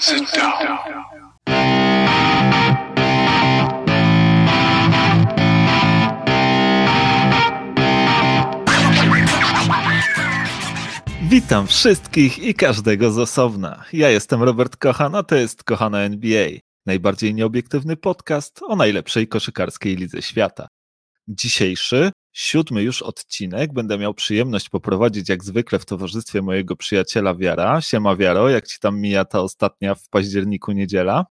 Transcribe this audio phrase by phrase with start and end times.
[0.00, 0.78] Sit down.
[11.22, 13.84] Witam wszystkich i każdego z osobna.
[13.92, 16.48] Ja jestem Robert Kochan, a to jest Kochana NBA,
[16.86, 20.68] najbardziej nieobiektywny podcast o najlepszej koszykarskiej lidze świata.
[21.28, 27.80] Dzisiejszy, siódmy już odcinek będę miał przyjemność poprowadzić jak zwykle w towarzystwie mojego przyjaciela Wiara.
[27.80, 31.26] Siema Wiaro, jak ci tam mija ta ostatnia w październiku niedziela?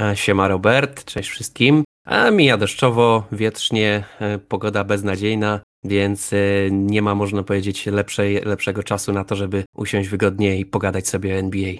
[0.00, 1.84] E, Siema Robert, cześć wszystkim.
[2.04, 6.36] A mija deszczowo, wietrznie, e, pogoda beznadziejna, więc e,
[6.70, 11.34] nie ma, można powiedzieć, lepszej, lepszego czasu na to, żeby usiąść wygodnie i pogadać sobie
[11.34, 11.72] o NBA.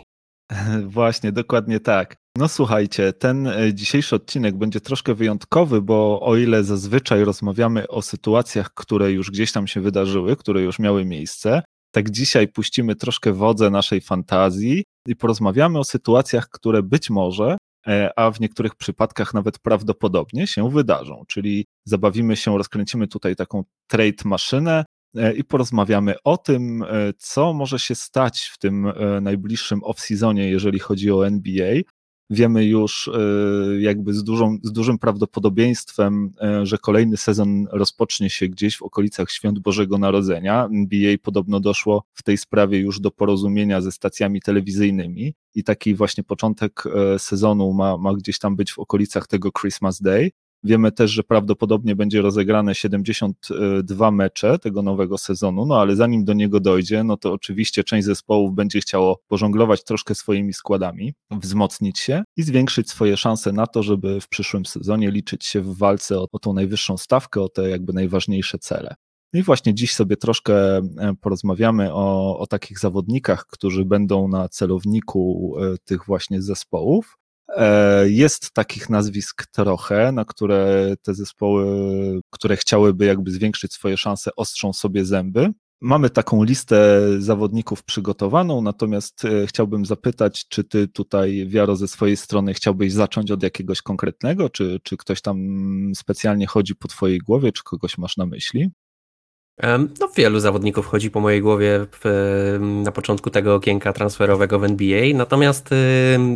[0.86, 2.16] Właśnie, dokładnie tak.
[2.36, 8.02] No słuchajcie, ten e, dzisiejszy odcinek będzie troszkę wyjątkowy, bo o ile zazwyczaj rozmawiamy o
[8.02, 11.62] sytuacjach, które już gdzieś tam się wydarzyły, które już miały miejsce,
[11.94, 18.18] tak dzisiaj puścimy troszkę wodze naszej fantazji i porozmawiamy o sytuacjach, które być może, e,
[18.18, 21.22] a w niektórych przypadkach nawet prawdopodobnie się wydarzą.
[21.28, 24.84] Czyli zabawimy się, rozkręcimy tutaj taką trade maszynę,
[25.36, 26.86] i porozmawiamy o tym, e,
[27.18, 31.74] co może się stać w tym e, najbliższym off-seasonie, jeżeli chodzi o NBA.
[32.30, 33.10] Wiemy już
[33.78, 39.58] jakby z, dużą, z dużym prawdopodobieństwem, że kolejny sezon rozpocznie się gdzieś w okolicach Świąt
[39.58, 40.68] Bożego Narodzenia.
[40.72, 46.24] NBA podobno doszło w tej sprawie już do porozumienia ze stacjami telewizyjnymi i taki właśnie
[46.24, 46.84] początek
[47.18, 50.30] sezonu ma, ma gdzieś tam być w okolicach tego Christmas Day.
[50.66, 56.32] Wiemy też, że prawdopodobnie będzie rozegrane 72 mecze tego nowego sezonu, no ale zanim do
[56.32, 62.24] niego dojdzie, no to oczywiście część zespołów będzie chciało pożonglować troszkę swoimi składami, wzmocnić się
[62.36, 66.26] i zwiększyć swoje szanse na to, żeby w przyszłym sezonie liczyć się w walce o,
[66.32, 68.94] o tą najwyższą stawkę, o te jakby najważniejsze cele.
[69.32, 70.82] No I właśnie dziś sobie troszkę e,
[71.20, 77.18] porozmawiamy o, o takich zawodnikach, którzy będą na celowniku e, tych właśnie zespołów.
[77.56, 81.66] E, jest takich nazwisk trochę, na które te zespoły,
[82.30, 85.52] które chciałyby jakby zwiększyć swoje szanse, ostrzą sobie zęby.
[85.80, 92.16] Mamy taką listę zawodników przygotowaną, natomiast e, chciałbym zapytać, czy ty tutaj, Wiaro, ze swojej
[92.16, 95.38] strony chciałbyś zacząć od jakiegoś konkretnego, czy, czy ktoś tam
[95.94, 98.70] specjalnie chodzi po twojej głowie, czy kogoś masz na myśli?
[100.00, 105.14] No, wielu zawodników chodzi po mojej głowie w, na początku tego okienka transferowego w NBA.
[105.14, 105.70] Natomiast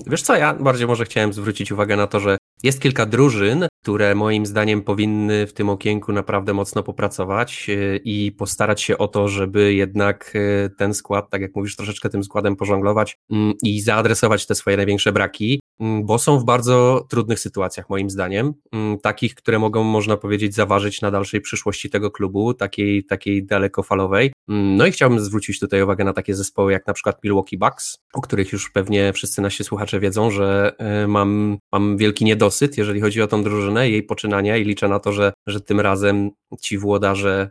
[0.06, 4.14] wiesz co, ja bardziej może chciałem zwrócić uwagę na to, że jest kilka drużyn, które
[4.14, 9.28] moim zdaniem powinny w tym okienku naprawdę mocno popracować y, i postarać się o to,
[9.28, 14.46] żeby jednak y, ten skład, tak jak mówisz, troszeczkę tym składem pożonglować mm, i zaadresować
[14.46, 19.58] te swoje największe braki, bo są w bardzo trudnych sytuacjach, moim zdaniem, mm, takich, które
[19.58, 24.32] mogą, można powiedzieć, zaważyć na dalszej przyszłości tego klubu, takiej, takiej dalekofalowej.
[24.48, 28.20] No i chciałbym zwrócić tutaj uwagę na takie zespoły jak na przykład Milwaukee Bucks, o
[28.20, 30.72] których już pewnie wszyscy nasi słuchacze wiedzą, że
[31.04, 34.98] y, mam, mam wielki niedosyt, jeżeli chodzi o tą drużynę, jej poczynania i liczę na
[34.98, 36.30] to, że, że tym razem
[36.60, 37.50] ci włodarze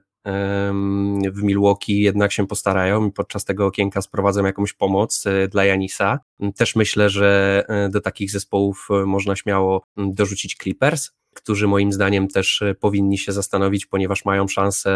[1.33, 6.19] w Milwaukee jednak się postarają i podczas tego okienka sprowadzą jakąś pomoc e, dla Janisa.
[6.55, 12.27] Też myślę, że e, do takich zespołów e, można śmiało dorzucić Clippers, którzy moim zdaniem
[12.27, 14.89] też powinni się zastanowić, ponieważ mają szansę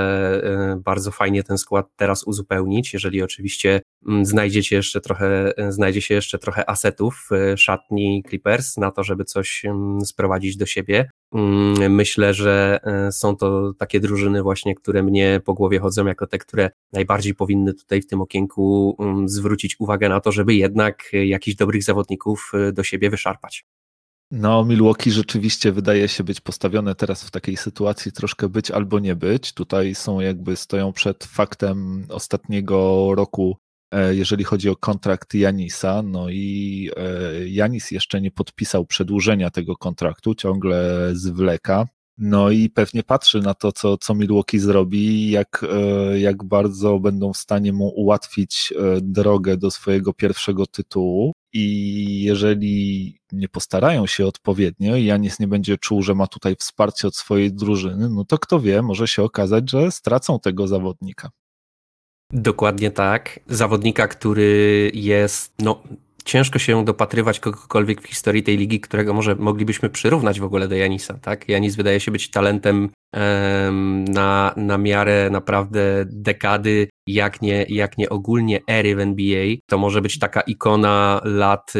[0.77, 3.81] bardzo fajnie ten skład teraz uzupełnić, jeżeli oczywiście
[4.21, 9.63] znajdziecie jeszcze trochę, znajdzie się jeszcze trochę asetów szatni Clippers na to, żeby coś
[10.05, 11.09] sprowadzić do siebie.
[11.33, 12.79] Mm, myślę, że
[13.11, 17.73] są to takie drużyny właśnie, które mnie po głowie chodzą jako te, które najbardziej powinny
[17.73, 23.09] tutaj w tym okienku zwrócić uwagę na to, żeby jednak jakichś dobrych zawodników do siebie
[23.09, 23.65] wyszarpać.
[24.35, 29.15] No, Milwaukee rzeczywiście wydaje się być postawione teraz w takiej sytuacji troszkę być albo nie
[29.15, 29.53] być.
[29.53, 33.62] Tutaj są jakby stoją przed faktem ostatniego roku, e,
[34.11, 36.01] jeżeli chodzi o kontrakt Janisa.
[36.03, 41.87] No i e, Janis jeszcze nie podpisał przedłużenia tego kontraktu, ciągle zwleka.
[42.17, 47.33] No i pewnie patrzy na to, co, co Milwaukee zrobi, jak, e, jak bardzo będą
[47.33, 51.33] w stanie mu ułatwić drogę do swojego pierwszego tytułu.
[51.53, 57.07] I jeżeli nie postarają się odpowiednio i Janis nie będzie czuł, że ma tutaj wsparcie
[57.07, 61.29] od swojej drużyny, no to kto wie, może się okazać, że stracą tego zawodnika.
[62.33, 63.39] Dokładnie tak.
[63.47, 65.83] Zawodnika, który jest, no,
[66.25, 70.75] ciężko się dopatrywać kogokolwiek w historii tej ligi, którego może moglibyśmy przyrównać w ogóle do
[70.75, 71.49] Janisa, tak?
[71.49, 72.89] Janis wydaje się być talentem
[74.09, 79.45] na, na miarę naprawdę dekady, jak nie, jak nie ogólnie ery w NBA.
[79.69, 81.73] To może być taka ikona lat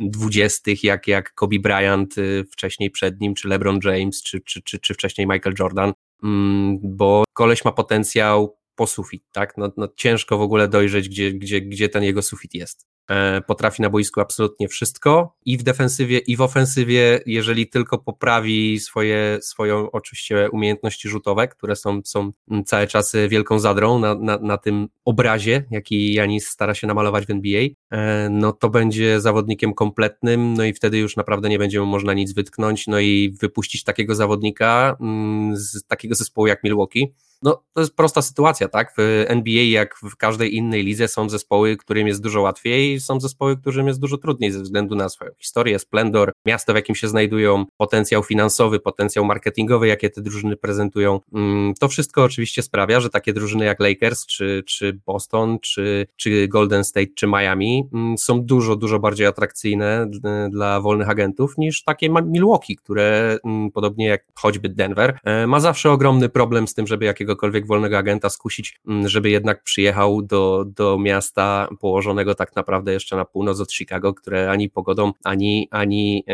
[0.00, 4.78] dwudziestych, jak, jak Kobe Bryant y, wcześniej przed nim, czy LeBron James, czy, czy, czy,
[4.78, 5.92] czy wcześniej Michael Jordan,
[6.22, 9.56] um, bo koleś ma potencjał po sufit, tak?
[9.56, 12.86] No, no ciężko w ogóle dojrzeć, gdzie, gdzie, gdzie ten jego sufit jest.
[13.08, 18.80] e, potrafi na boisku absolutnie wszystko i w defensywie, i w ofensywie, jeżeli tylko poprawi
[18.80, 22.32] swoje, swoją oczywiście umiejętności rzutowe, które są, są
[22.66, 27.30] cały czas wielką zadrą na, na, na tym obrazie, jaki Janis stara się namalować w
[27.30, 31.86] NBA, e, no to będzie zawodnikiem kompletnym, no i wtedy już naprawdę nie będzie mu
[31.86, 37.62] można nic wytknąć, no i wypuścić takiego zawodnika mm, z takiego zespołu jak Milwaukee, no,
[37.72, 38.94] to jest prosta sytuacja, tak?
[38.98, 43.56] W NBA, jak w każdej innej lidze, są zespoły, którym jest dużo łatwiej, są zespoły,
[43.56, 47.64] którym jest dużo trudniej ze względu na swoją historię, splendor, miasto, w jakim się znajdują,
[47.76, 51.20] potencjał finansowy, potencjał marketingowy, jakie te drużyny prezentują.
[51.34, 56.48] Mm, to wszystko oczywiście sprawia, że takie drużyny jak Lakers, czy, czy Boston, czy, czy
[56.48, 60.10] Golden State, czy Miami mm, są dużo, dużo bardziej atrakcyjne
[60.50, 65.90] dla wolnych agentów niż takie Milwaukee, które mm, podobnie jak choćby Denver, e, ma zawsze
[65.90, 70.64] ogromny problem z tym, żeby jakiegoś jakiegokolwiek wolnego agenta skusić, mm, żeby jednak przyjechał do,
[70.66, 76.24] do miasta położonego tak naprawdę jeszcze na północ od Chicago, które ani pogodą, ani, ani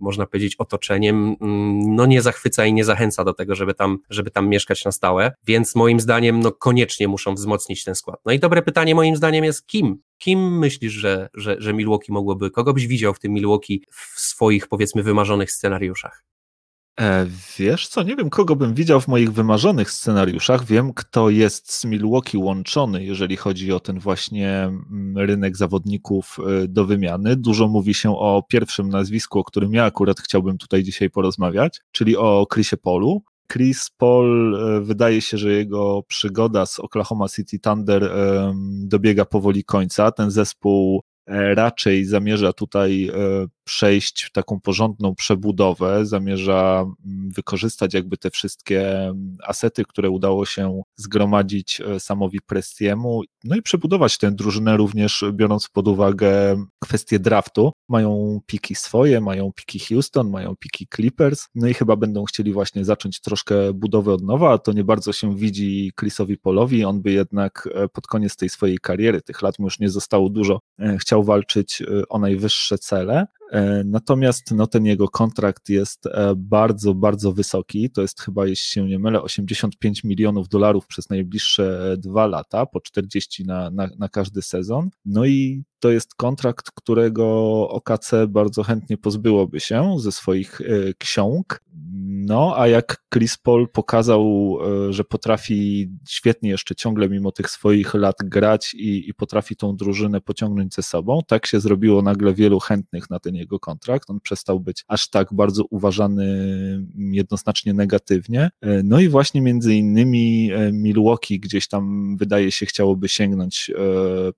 [0.00, 4.30] można powiedzieć otoczeniem um, no nie zachwyca i nie zachęca do tego, żeby tam, żeby
[4.30, 8.20] tam mieszkać na stałe, więc moim zdaniem no koniecznie muszą wzmocnić ten skład.
[8.24, 9.98] No i dobre pytanie moim zdaniem jest kim?
[10.18, 14.68] Kim myślisz, że, że, że Milwaukee mogłoby, kogo byś widział w tym Milwaukee w swoich
[14.68, 16.26] powiedzmy wymarzonych scenariuszach?
[17.00, 17.26] E,
[17.58, 20.64] wiesz co, nie wiem kogo bym widział w moich wymarzonych scenariuszach.
[20.64, 26.68] Wiem, kto jest z Milwaukee łączony, jeżeli chodzi o ten właśnie mm, rynek zawodników e,
[26.68, 27.36] do wymiany.
[27.36, 32.16] Dużo mówi się o pierwszym nazwisku, o którym ja akurat chciałbym tutaj dzisiaj porozmawiać, czyli
[32.16, 33.22] o Chrisie Polu.
[33.52, 38.12] Chris Paul, e, wydaje się, że jego przygoda z Oklahoma City Thunder
[38.82, 40.12] dobiega powoli końca.
[40.12, 41.02] Ten zespół
[41.54, 43.10] raczej zamierza tutaj
[43.66, 50.46] przejść w taką porządną przebudowę, zamierza mm, wykorzystać jakby te wszystkie mm, asety, które udało
[50.46, 57.18] się zgromadzić e, samowi Prestiemu, no i przebudować tę drużynę również biorąc pod uwagę kwestię
[57.18, 57.72] draftu.
[57.88, 62.84] Mają piki swoje, mają piki Houston, mają piki Clippers, no i chyba będą chcieli właśnie
[62.84, 67.12] zacząć troszkę budowę od nowa, a to nie bardzo się widzi Chrisowi Polowi, on by
[67.12, 70.98] jednak e, pod koniec tej swojej kariery, tych lat mu już nie zostało dużo, e,
[70.98, 73.26] chciał walczyć o najwyższe cele,
[73.84, 77.90] natomiast no, ten jego kontrakt jest e, bardzo, bardzo wysoki.
[77.90, 82.80] To jest chyba, jeśli się nie mylę, 85 milionów dolarów przez najbliższe dwa lata, po
[82.80, 84.90] 40 na, na, na każdy sezon.
[85.04, 87.26] No i to jest kontrakt, którego
[87.68, 90.64] OKC bardzo chętnie pozbyłoby się ze swoich e,
[90.98, 91.60] ksiąg.
[92.26, 94.56] No, a jak Chris Paul pokazał,
[94.88, 99.76] e, że potrafi świetnie jeszcze ciągle mimo tych swoich lat grać i, i potrafi tą
[99.76, 104.10] drużynę pociągnąć ze sobą, tak się zrobiło nagle wielu chętnych na ten jego kontrakt.
[104.10, 106.26] On przestał być aż tak bardzo uważany
[106.98, 108.50] jednoznacznie negatywnie.
[108.60, 113.70] E, no i właśnie między innymi Milwaukee gdzieś tam wydaje się chciałoby sięgnąć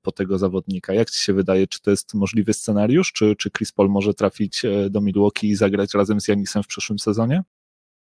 [0.03, 0.95] po tego zawodnika.
[0.95, 4.65] Jak ci się wydaje, czy to jest możliwy scenariusz, czy, czy Chris Paul może trafić
[4.65, 7.43] e, do Milwaukee i zagrać razem z Janisem w przyszłym sezonie?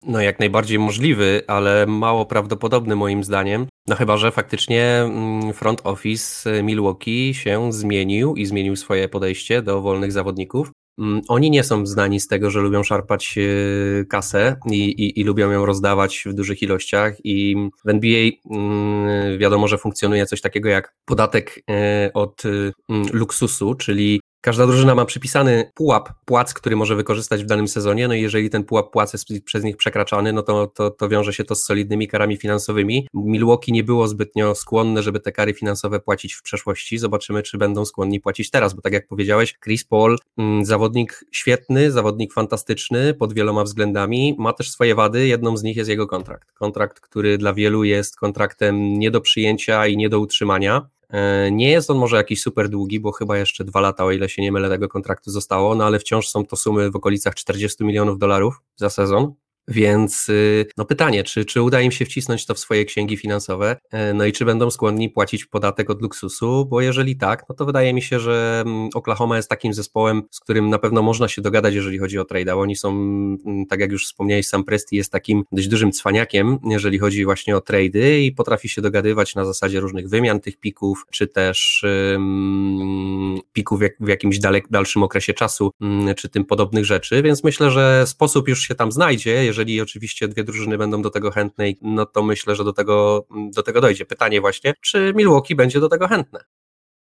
[0.02, 3.66] No jak najbardziej możliwy, ale mało prawdopodobny moim zdaniem.
[3.86, 9.80] No chyba, że faktycznie mm, front office Milwaukee się zmienił i zmienił swoje podejście do
[9.80, 10.70] wolnych zawodników.
[10.98, 15.24] Mm, oni nie są znani z tego, że lubią szarpać e, kasę i, i, i,
[15.24, 20.68] lubią ją rozdawać w dużych ilościach i w NBA mm, wiadomo, że funkcjonuje coś takiego
[20.68, 26.96] jak podatek e, od mm, luksusu, czyli Każda drużyna ma przypisany pułap płac, który może
[26.96, 30.42] wykorzystać w danym sezonie, no i jeżeli ten pułap płac jest przez nich przekraczany, no
[30.42, 33.08] to, to, to wiąże się to z solidnymi karami finansowymi.
[33.14, 36.98] Milwaukee nie było zbytnio skłonne, żeby te kary finansowe płacić w przeszłości.
[36.98, 41.90] Zobaczymy, czy będą skłonni płacić teraz, bo tak jak powiedziałeś, Chris Paul, mm, zawodnik świetny,
[41.90, 46.52] zawodnik fantastyczny pod wieloma względami, ma też swoje wady, jedną z nich jest jego kontrakt.
[46.52, 50.88] Kontrakt, który dla wielu jest kontraktem nie do przyjęcia i nie do utrzymania.
[51.10, 54.28] E, nie jest on może jakiś super długi, bo chyba jeszcze dwa lata, o ile
[54.28, 57.84] się nie mylę, tego kontraktu zostało, no ale wciąż są to sumy w okolicach 40
[57.84, 59.34] milionów dolarów za sezon.
[59.68, 63.76] Więc y, no pytanie, czy, czy uda im się wcisnąć to w swoje księgi finansowe,
[63.90, 67.66] e, no i czy będą skłonni płacić podatek od luksusu, bo jeżeli tak, no to
[67.66, 71.42] wydaje mi się, że mm, Oklahoma jest takim zespołem, z którym na pewno można się
[71.42, 72.56] dogadać, jeżeli chodzi o trade.
[72.56, 76.98] Oni są, mm, tak jak już wspomniałeś, sam Presti jest takim dość dużym cwaniakiem, jeżeli
[76.98, 81.26] chodzi właśnie o trady i potrafi się dogadywać na zasadzie różnych wymian tych pików, czy
[81.26, 87.44] też um, pików w jakimś dalek, dalszym okresie czasu, um, czy tym podobnych rzeczy, więc
[87.44, 91.64] myślę, że sposób już się tam znajdzie, jeżeli oczywiście dwie drużyny będą do tego chętne,
[91.82, 94.06] no to myślę, że do tego, do tego dojdzie.
[94.06, 96.40] Pytanie właśnie, czy Milwaukee będzie do tego chętne?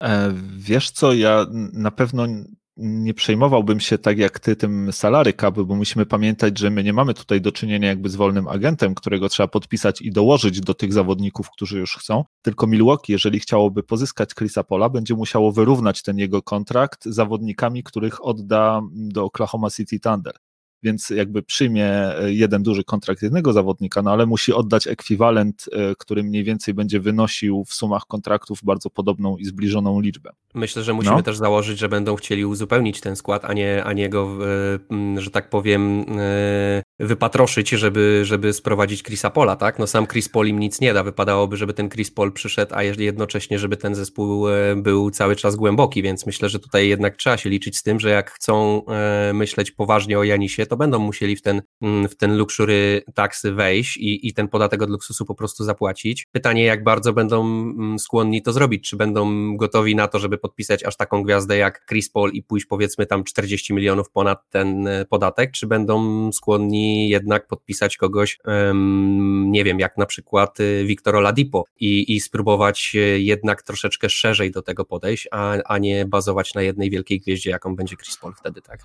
[0.02, 2.26] E, wiesz co, ja na pewno
[2.76, 6.92] nie przejmowałbym się tak jak ty tym salary cap, bo musimy pamiętać, że my nie
[6.92, 10.92] mamy tutaj do czynienia jakby z wolnym agentem, którego trzeba podpisać i dołożyć do tych
[10.92, 16.18] zawodników, którzy już chcą, tylko Milwaukee, jeżeli chciałoby pozyskać Chrisa Pola, będzie musiało wyrównać ten
[16.18, 20.34] jego kontrakt zawodnikami, których odda do Oklahoma City Thunder
[20.84, 25.94] więc jakby przyjmie e, jeden duży kontrakt jednego zawodnika, no ale musi oddać ekwiwalent, e,
[25.98, 30.30] który mniej więcej będzie wynosił w sumach kontraktów bardzo podobną i zbliżoną liczbę.
[30.54, 31.22] Myślę, że musimy no.
[31.22, 34.38] też założyć, że będą chcieli uzupełnić ten skład, a nie, a nie go,
[35.16, 36.04] e, że tak powiem,
[36.98, 39.78] wypatroszyć, żeby, żeby sprowadzić Chrisa Pola, tak?
[39.78, 42.82] No sam Chris Paul im nic nie da, wypadałoby, żeby ten Chris Paul przyszedł, a
[42.82, 47.50] jednocześnie, żeby ten zespół był cały czas głęboki, więc myślę, że tutaj jednak trzeba się
[47.50, 48.82] liczyć z tym, że jak chcą
[49.32, 53.96] myśleć poważnie o Janisie, to będą musieli w ten, mm, w ten luxury tax wejść
[53.96, 56.26] i, i ten podatek od luksusu po prostu zapłacić.
[56.32, 60.84] Pytanie, jak bardzo będą mm, skłonni to zrobić, czy będą gotowi na to, żeby podpisać
[60.84, 65.04] aż taką gwiazdę jak Chris Paul i pójść powiedzmy tam 40 milionów ponad ten e,
[65.04, 68.38] podatek, czy będą skłonni jednak podpisać kogoś,
[69.44, 74.62] nie wiem, jak na przykład Victor Oladipo i, i spróbować e, jednak troszeczkę szerzej do
[74.62, 78.62] tego podejść, a, a nie bazować na jednej wielkiej gwieździe, jaką będzie Chris Paul wtedy,
[78.62, 78.80] tak?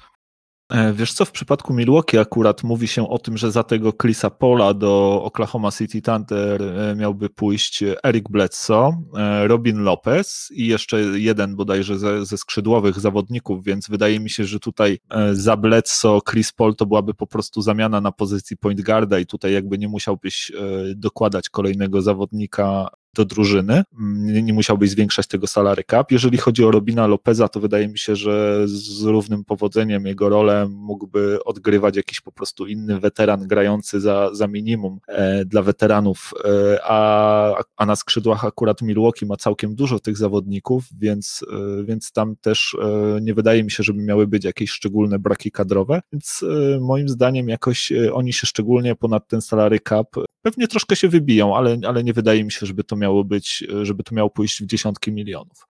[0.70, 4.30] E, wiesz co, w przypadku Milwaukee akurat mówi się o tym, że za tego Chrisa
[4.30, 11.02] Pola do Oklahoma City Thunder e, miałby pójść Eric Bledsoe, e, Robin Lopez i jeszcze
[11.02, 15.00] jeden bodajże ze, ze skrzydłowych zawodników, więc wydaje mi się, że tutaj
[15.32, 19.54] za Bledsoe Chris Paul to byłaby po prostu zamiana na pozycji point guarda i tutaj
[19.54, 20.52] jakby nie musiałbyś
[20.96, 23.84] dokładać kolejnego zawodnika do drużyny.
[24.00, 26.12] Nie, nie musiałbyś zwiększać tego salary cap.
[26.12, 30.68] Jeżeli chodzi o Robina Lopeza, to wydaje mi się, że z równym powodzeniem jego rolę
[30.70, 36.80] mógłby odgrywać jakiś po prostu inny weteran grający za, za minimum e, dla weteranów, e,
[36.84, 42.36] a, a na skrzydłach akurat Milwaukee ma całkiem dużo tych zawodników, więc, e, więc tam
[42.36, 46.46] też e, nie wydaje mi się, żeby miały być jakieś szczególne braki kadrowe, więc
[46.76, 50.08] e, moim zdaniem jakoś e, oni się szczególnie ponad ten salary cap
[50.42, 54.04] pewnie troszkę się wybiją, ale, ale nie wydaje mi się, żeby to miało być, żeby
[54.04, 55.70] to miało pójść w dziesiątki milionów.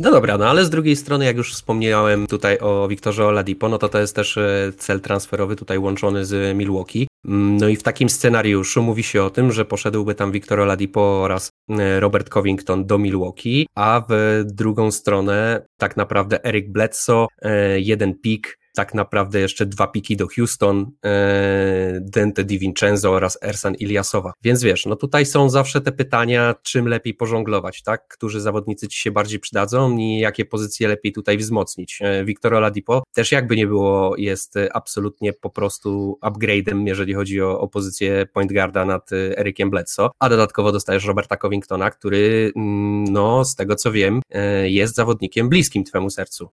[0.00, 3.78] No dobra, no ale z drugiej strony, jak już wspomniałem tutaj o Wiktorze Oladipo, no
[3.78, 7.06] to to jest też e, cel transferowy tutaj łączony z Milwaukee.
[7.24, 11.22] Mm, no i w takim scenariuszu mówi się o tym, że poszedłby tam Wiktor Oladipo
[11.22, 17.80] oraz e, Robert Covington do Milwaukee, a w drugą stronę tak naprawdę Eric Bledsoe, e,
[17.80, 23.74] jeden pik tak naprawdę jeszcze dwa piki do Houston, e, Dente Di Vincenzo oraz Ersan
[23.74, 24.32] Iliasowa.
[24.42, 28.08] Więc wiesz, no tutaj są zawsze te pytania, czym lepiej pożonglować, tak?
[28.08, 31.98] Którzy zawodnicy ci się bardziej przydadzą i jakie pozycje lepiej tutaj wzmocnić.
[32.02, 37.60] E, Victor Oladipo też jakby nie było jest absolutnie po prostu upgrade'em, jeżeli chodzi o,
[37.60, 43.44] o pozycję point guarda nad Erykiem Bledsoe, a dodatkowo dostajesz Roberta Covingtona, który mm, no
[43.44, 46.50] z tego co wiem e, jest zawodnikiem bliskim twemu sercu.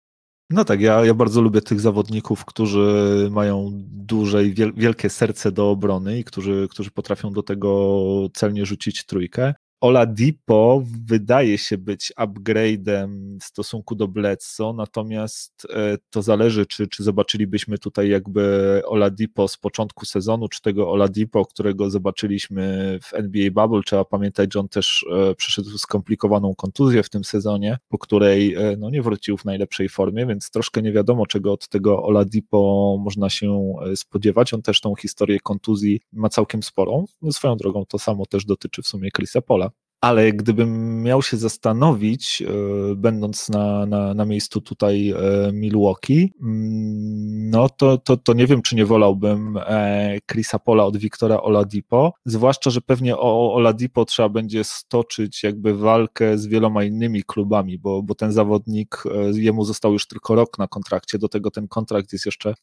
[0.52, 5.70] No tak, ja, ja bardzo lubię tych zawodników, którzy mają duże i wielkie serce do
[5.70, 9.54] obrony i którzy, którzy potrafią do tego celnie rzucić trójkę.
[9.82, 17.02] Oladipo wydaje się być upgrade'em w stosunku do Bledsoe, natomiast e, to zależy, czy, czy
[17.02, 23.82] zobaczylibyśmy tutaj jakby Oladipo z początku sezonu, czy tego Oladipo, którego zobaczyliśmy w NBA Bubble.
[23.86, 28.76] Trzeba pamiętać, że on też e, przeszedł skomplikowaną kontuzję w tym sezonie, po której e,
[28.78, 33.30] no, nie wrócił w najlepszej formie, więc troszkę nie wiadomo, czego od tego Oladipo można
[33.30, 34.54] się spodziewać.
[34.54, 37.04] On też tą historię kontuzji ma całkiem sporą.
[37.22, 39.71] No, swoją drogą to samo też dotyczy w sumie Chrisa Pola
[40.02, 47.50] ale gdybym miał się zastanowić, e, będąc na, na, na miejscu tutaj e, Milwaukee, mm,
[47.50, 52.12] no to, to, to nie wiem, czy nie wolałbym e, Chrisa Pola od Wiktora Oladipo,
[52.24, 58.02] zwłaszcza, że pewnie o Oladipo trzeba będzie stoczyć jakby walkę z wieloma innymi klubami, bo,
[58.02, 62.26] bo ten zawodnik, jemu został już tylko rok na kontrakcie, do tego ten kontrakt jest
[62.26, 62.54] jeszcze,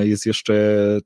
[0.00, 0.54] jest jeszcze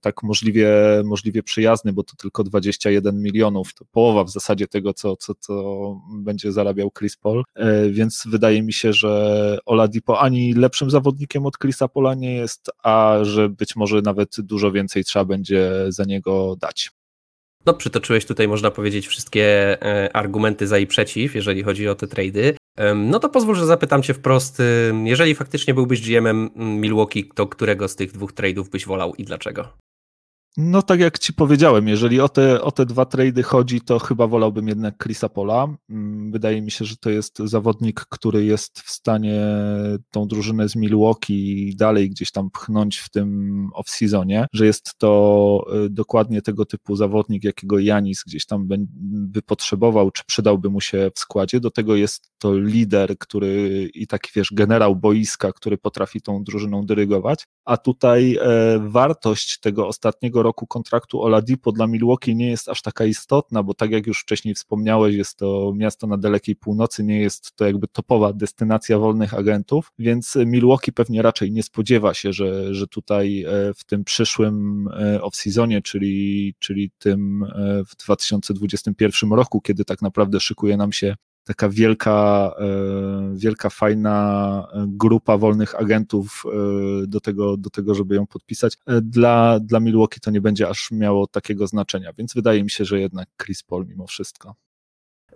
[0.00, 0.68] tak możliwie,
[1.04, 5.67] możliwie przyjazny, bo to tylko 21 milionów, to połowa w zasadzie tego, co, co, co
[6.18, 11.58] będzie zarabiał Chris Paul, e, więc wydaje mi się, że Oladipo ani lepszym zawodnikiem od
[11.58, 16.56] Chrisa Paula nie jest, a że być może nawet dużo więcej trzeba będzie za niego
[16.60, 16.90] dać.
[17.66, 22.06] No, przytoczyłeś tutaj, można powiedzieć, wszystkie e, argumenty za i przeciw, jeżeli chodzi o te
[22.06, 22.56] trady.
[22.94, 24.62] No to pozwól, że zapytam Cię wprost,
[25.04, 29.68] jeżeli faktycznie byłbyś GM-em Milwaukee, to którego z tych dwóch tradeów byś wolał i dlaczego?
[30.60, 34.26] No tak jak ci powiedziałem, jeżeli o te, o te dwa trady chodzi, to chyba
[34.26, 35.68] wolałbym jednak Chrisa Pola.
[35.90, 39.40] Mm, wydaje mi się, że to jest zawodnik, który jest w stanie
[40.10, 45.90] tą drużynę z Milwaukee dalej gdzieś tam pchnąć w tym off-seasonie, że jest to y,
[45.90, 48.76] dokładnie tego typu zawodnik, jakiego Janis gdzieś tam by,
[49.10, 51.60] by potrzebował, czy przydałby mu się w składzie.
[51.60, 56.86] Do tego jest to lider, który i taki wiesz, generał boiska, który potrafi tą drużyną
[56.86, 62.82] dyrygować, a tutaj e, wartość tego ostatniego roku kontraktu Oladipo dla Milwaukee nie jest aż
[62.82, 67.20] taka istotna, bo tak jak już wcześniej wspomniałeś, jest to miasto na dalekiej północy, nie
[67.20, 72.74] jest to jakby topowa destynacja wolnych agentów, więc Milwaukee pewnie raczej nie spodziewa się, że,
[72.74, 77.44] że tutaj e, w tym przyszłym e, off-seasonie, czyli, czyli tym
[77.88, 81.16] w 2021 roku, kiedy tak naprawdę szykuje nam się
[81.48, 88.26] taka wielka, e, wielka, fajna grupa wolnych agentów e, do tego, do tego, żeby ją
[88.26, 88.76] podpisać.
[88.86, 92.84] E, dla, dla Milwaukee to nie będzie aż miało takiego znaczenia, więc wydaje mi się,
[92.84, 94.54] że jednak Chris Paul mimo wszystko.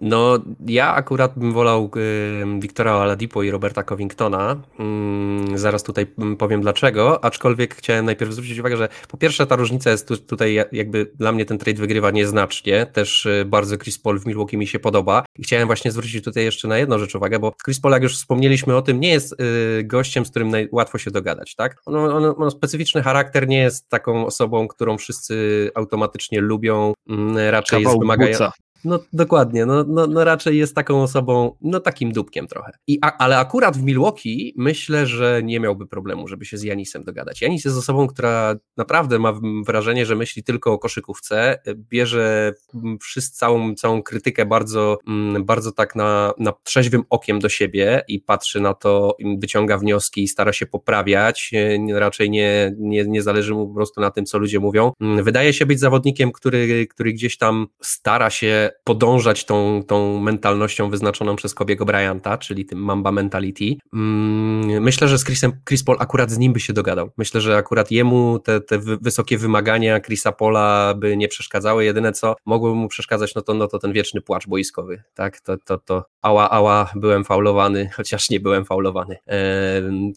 [0.02, 4.62] No, ja akurat bym wolał y, Wiktora Oladipo i Roberta Covingtona.
[4.78, 6.06] Mm, zaraz tutaj
[6.38, 10.54] powiem dlaczego, aczkolwiek chciałem najpierw zwrócić uwagę, że po pierwsze ta różnica jest tu, tutaj
[10.72, 12.86] jakby dla mnie ten trade wygrywa nieznacznie.
[12.86, 15.24] Też y, bardzo Chris Paul w Milwaukee mi się podoba.
[15.38, 18.16] I chciałem właśnie zwrócić tutaj jeszcze na jedną rzecz uwagę, bo Chris Paul, jak już
[18.16, 21.76] wspomnieliśmy o tym, nie jest y, gościem, z którym łatwo się dogadać, tak?
[21.86, 27.78] On, on, on specyficzny charakter, nie jest taką osobą, którą wszyscy automatycznie lubią, mm, raczej
[27.78, 28.62] Kawał jest wymagający.
[28.84, 32.72] No dokładnie, no, no, no raczej jest taką osobą, no takim dupkiem trochę.
[32.86, 37.04] I, a, ale akurat w Milwaukee myślę, że nie miałby problemu, żeby się z Janisem
[37.04, 37.42] dogadać.
[37.42, 39.32] Janis jest osobą, która naprawdę ma
[39.66, 42.54] wrażenie, że myśli tylko o koszykówce, bierze
[43.00, 48.20] wszyscy, całą, całą krytykę bardzo, mm, bardzo tak na, na trzeźwym okiem do siebie i
[48.20, 51.50] patrzy na to, wyciąga wnioski i stara się poprawiać,
[51.94, 54.92] raczej nie, nie, nie zależy mu po prostu na tym, co ludzie mówią.
[55.00, 60.90] Mm, wydaje się być zawodnikiem, który, który gdzieś tam stara się podążać tą, tą mentalnością
[60.90, 63.64] wyznaczoną przez Kobiego Bryanta, czyli tym Mamba Mentality.
[63.94, 67.10] Mm, myślę, że z Chrisem, Chris Paul akurat z nim by się dogadał.
[67.16, 71.84] Myślę, że akurat jemu te, te wysokie wymagania Chrisa Paula by nie przeszkadzały.
[71.84, 75.02] Jedyne co mogłoby mu przeszkadzać, no to, no to ten wieczny płacz boiskowy.
[75.14, 75.40] Tak?
[75.40, 79.16] To, to, to ała, ała, byłem faulowany, chociaż nie byłem faulowany.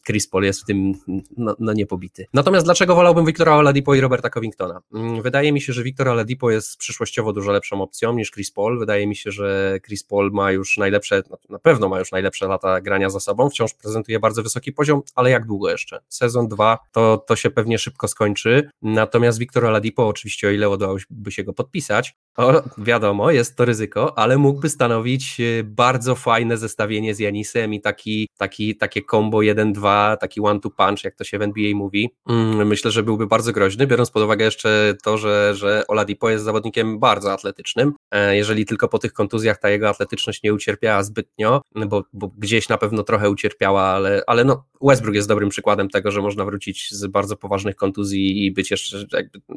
[0.07, 0.93] Chris Paul jest w tym
[1.37, 2.25] no, no niepobity.
[2.33, 4.81] Natomiast dlaczego wolałbym Wiktora Oladipo i Roberta Covingtona?
[4.93, 8.51] Mm, wydaje mi się, że Wiktor Oladipo jest przyszłościowo dużo lepszą opcją niż Chris Chris
[8.51, 8.79] Paul.
[8.79, 12.81] Wydaje mi się, że Chris Paul ma już najlepsze, na pewno ma już najlepsze lata
[12.81, 15.99] grania za sobą, wciąż prezentuje bardzo wysoki poziom, ale jak długo jeszcze?
[16.09, 21.31] Sezon dwa to, to się pewnie szybko skończy, natomiast Wiktor Oladipo, oczywiście o ile udałoby
[21.31, 27.15] się go podpisać, o, wiadomo, jest to ryzyko, ale mógłby stanowić e, bardzo fajne zestawienie
[27.15, 31.41] z Janisem i taki, taki, takie combo 1-2, taki one-two punch, jak to się w
[31.41, 32.09] NBA mówi.
[32.29, 36.45] Mm, myślę, że byłby bardzo groźny, biorąc pod uwagę jeszcze to, że, że Oladipo jest
[36.45, 37.93] zawodnikiem bardzo atletycznym.
[38.11, 42.69] E, jeżeli tylko po tych kontuzjach ta jego atletyczność nie ucierpiała zbytnio, bo, bo gdzieś
[42.69, 46.91] na pewno trochę ucierpiała, ale, ale no, Westbrook jest dobrym przykładem tego, że można wrócić
[46.91, 48.97] z bardzo poważnych kontuzji i być jeszcze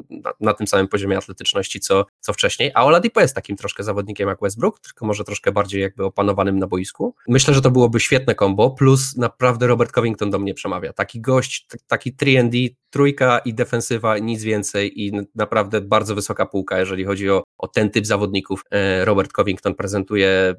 [0.09, 2.68] na, na, tym samym poziomie atletyczności, co, co wcześniej.
[2.73, 6.67] A Oladipo jest takim troszkę zawodnikiem jak Westbrook, tylko może troszkę bardziej jakby opanowanym na
[6.67, 7.15] boisku.
[7.27, 10.93] Myślę, że to byłoby świetne kombo, plus naprawdę Robert Covington do mnie przemawia.
[10.93, 17.05] Taki gość, taki 3D, trójka i defensywa, nic więcej i naprawdę bardzo wysoka półka, jeżeli
[17.05, 18.63] chodzi o, o ten typ zawodników.
[18.71, 20.55] E, Robert Covington prezentuje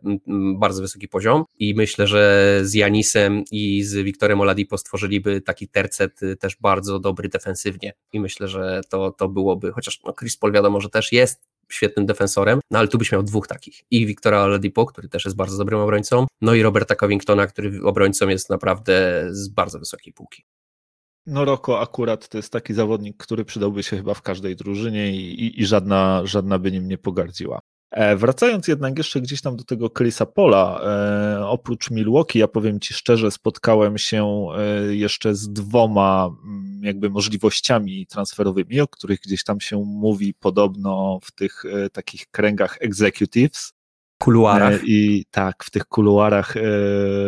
[0.59, 6.23] bardzo wysoki poziom i myślę, że z Janisem i z Wiktorem Oladipo stworzyliby taki tercet
[6.23, 10.53] y, też bardzo dobry defensywnie i myślę, że to, to byłoby, chociaż no Chris Paul
[10.53, 13.83] wiadomo, że też jest świetnym defensorem, no ale tu byś miał dwóch takich.
[13.91, 18.29] I Wiktora Oladipo, który też jest bardzo dobrym obrońcą, no i Roberta Covingtona, który obrońcą
[18.29, 20.45] jest naprawdę z bardzo wysokiej półki.
[21.27, 25.45] No Roko akurat to jest taki zawodnik, który przydałby się chyba w każdej drużynie i,
[25.45, 27.61] i, i żadna, żadna by nim nie pogardziła.
[27.91, 32.81] E, wracając jednak jeszcze gdzieś tam do tego Chrisa Pola, e, oprócz Milwaukee, ja powiem
[32.81, 39.45] Ci szczerze, spotkałem się e, jeszcze z dwoma mm, jakby możliwościami transferowymi, o których gdzieś
[39.45, 43.73] tam się mówi podobno w tych takich kręgach executives.
[44.19, 44.81] Kuluarach.
[44.85, 46.55] I tak, w tych kuluarach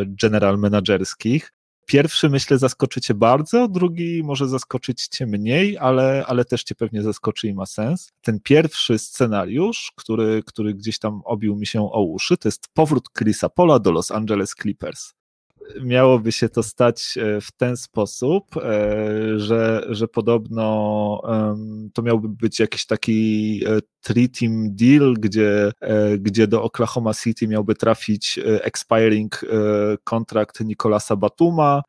[0.06, 1.52] general managerskich.
[1.92, 7.02] Pierwszy myślę zaskoczy cię bardzo, drugi może zaskoczyć cię mniej, ale, ale też cię pewnie
[7.02, 8.12] zaskoczy i ma sens.
[8.22, 13.08] Ten pierwszy scenariusz, który, który gdzieś tam obił mi się o uszy, to jest powrót
[13.18, 15.12] Chrisa Pola do Los Angeles Clippers.
[15.82, 18.60] Miałoby się to stać e, w ten sposób, e,
[19.38, 20.42] że, że podobno
[21.94, 25.72] to miałby być jakiś taki e, three-team deal, gdzie,
[26.18, 29.40] gdzie do Oklahoma City miałby trafić expiring
[30.04, 31.82] kontrakt Nikolasa Batuma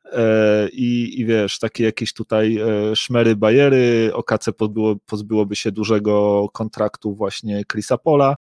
[0.72, 2.58] i, i wiesz, takie jakieś tutaj
[2.94, 8.34] szmery bajery, OKC pozbyło, pozbyłoby się dużego kontraktu właśnie Chrisa Pola,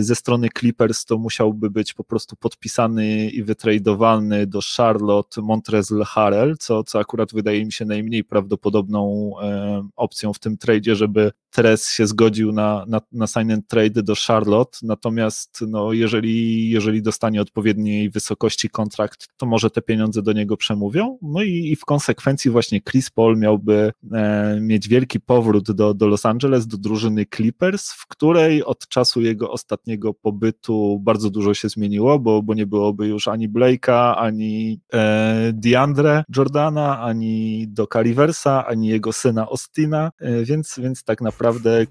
[0.00, 6.56] ze strony Clippers to musiałby być po prostu podpisany i wytradowany do Charlotte Montrezl Harrell,
[6.58, 11.90] co, co akurat wydaje mi się najmniej prawdopodobną e, opcją w tym tradzie, żeby Tres
[11.90, 17.40] się zgodził na, na, na sign and trade do Charlotte, natomiast no, jeżeli, jeżeli dostanie
[17.40, 22.50] odpowiedniej wysokości kontrakt, to może te pieniądze do niego przemówią, no i, i w konsekwencji
[22.50, 27.92] właśnie Chris Paul miałby e, mieć wielki powrót do, do Los Angeles, do drużyny Clippers,
[27.92, 33.06] w której od czasu jego ostatniego pobytu bardzo dużo się zmieniło, bo, bo nie byłoby
[33.06, 40.44] już ani Blake'a, ani e, DeAndre Jordana, ani Doka Riversa, ani jego syna Ostina, e,
[40.44, 41.39] więc, więc tak naprawdę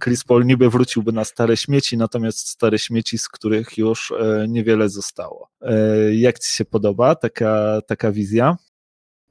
[0.04, 4.90] Chris Paul niby wróciłby na stare śmieci, natomiast stare śmieci, z których już e, niewiele
[4.90, 5.50] zostało.
[5.62, 5.76] E,
[6.16, 8.58] jak Ci się podoba taka, taka wizja?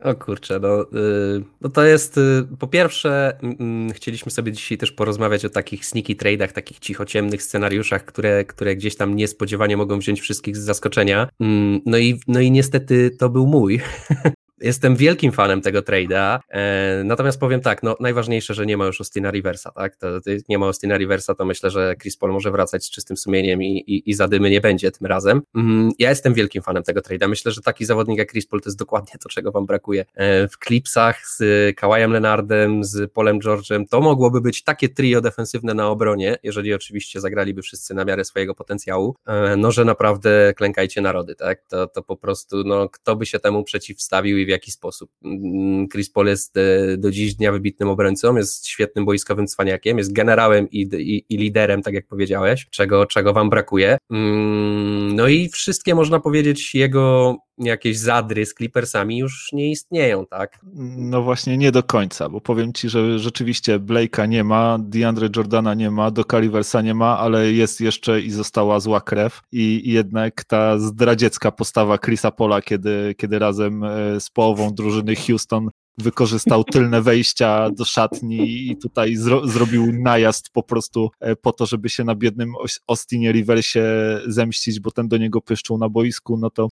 [0.00, 3.38] O kurczę, no, yy, no to jest yy, po pierwsze
[3.86, 8.76] yy, chcieliśmy sobie dzisiaj też porozmawiać o takich sneaky trade'ach, takich cichociemnych scenariuszach, które, które
[8.76, 11.28] gdzieś tam niespodziewanie mogą wziąć wszystkich z zaskoczenia.
[11.40, 13.80] Mm, no i, no i niestety to był mój.
[14.60, 19.00] Jestem wielkim fanem tego trade'a, e, natomiast powiem tak, no najważniejsze, że nie ma już
[19.00, 19.96] Austina Riversa, tak?
[19.96, 23.16] To, to nie ma Austina Riversa, to myślę, że Chris Paul może wracać z czystym
[23.16, 25.42] sumieniem i, i, i zadymy nie będzie tym razem.
[25.54, 27.28] Mm, ja jestem wielkim fanem tego trade'a.
[27.28, 30.04] Myślę, że taki zawodnik jak Chris Paul to jest dokładnie to, czego wam brakuje.
[30.14, 31.42] E, w Clipsach z
[31.76, 37.20] Kawajem Leonardem, z Polem George'em, to mogłoby być takie trio defensywne na obronie, jeżeli oczywiście
[37.20, 41.62] zagraliby wszyscy na miarę swojego potencjału, e, no że naprawdę klękajcie narody, tak?
[41.68, 45.10] To, to po prostu, no kto by się temu przeciwstawił i w jaki sposób.
[45.24, 50.12] Mm, Chris Paul jest e, do dziś dnia wybitnym obrońcą, jest świetnym boiskowym cwaniakiem, jest
[50.12, 53.98] generałem i, i, i liderem, tak jak powiedziałeś, czego, czego wam brakuje.
[54.10, 60.58] Mm, no i wszystkie, można powiedzieć, jego jakieś zadry z Clippersami już nie istnieją, tak?
[60.96, 65.74] No właśnie nie do końca, bo powiem ci, że rzeczywiście Blake'a nie ma, DeAndre Jordana
[65.74, 69.92] nie ma, do Riversa nie ma, ale jest jeszcze i została zła krew i, i
[69.92, 76.64] jednak ta zdradziecka postawa Chrisa Pola, kiedy, kiedy razem e, z połową drużyny Houston wykorzystał
[76.64, 81.88] tylne wejścia do szatni i tutaj zro zrobił najazd po prostu e, po to, żeby
[81.88, 82.52] się na biednym
[82.86, 83.82] Austinie Riversie
[84.26, 86.68] zemścić, bo ten do niego pyszczył na boisku, no to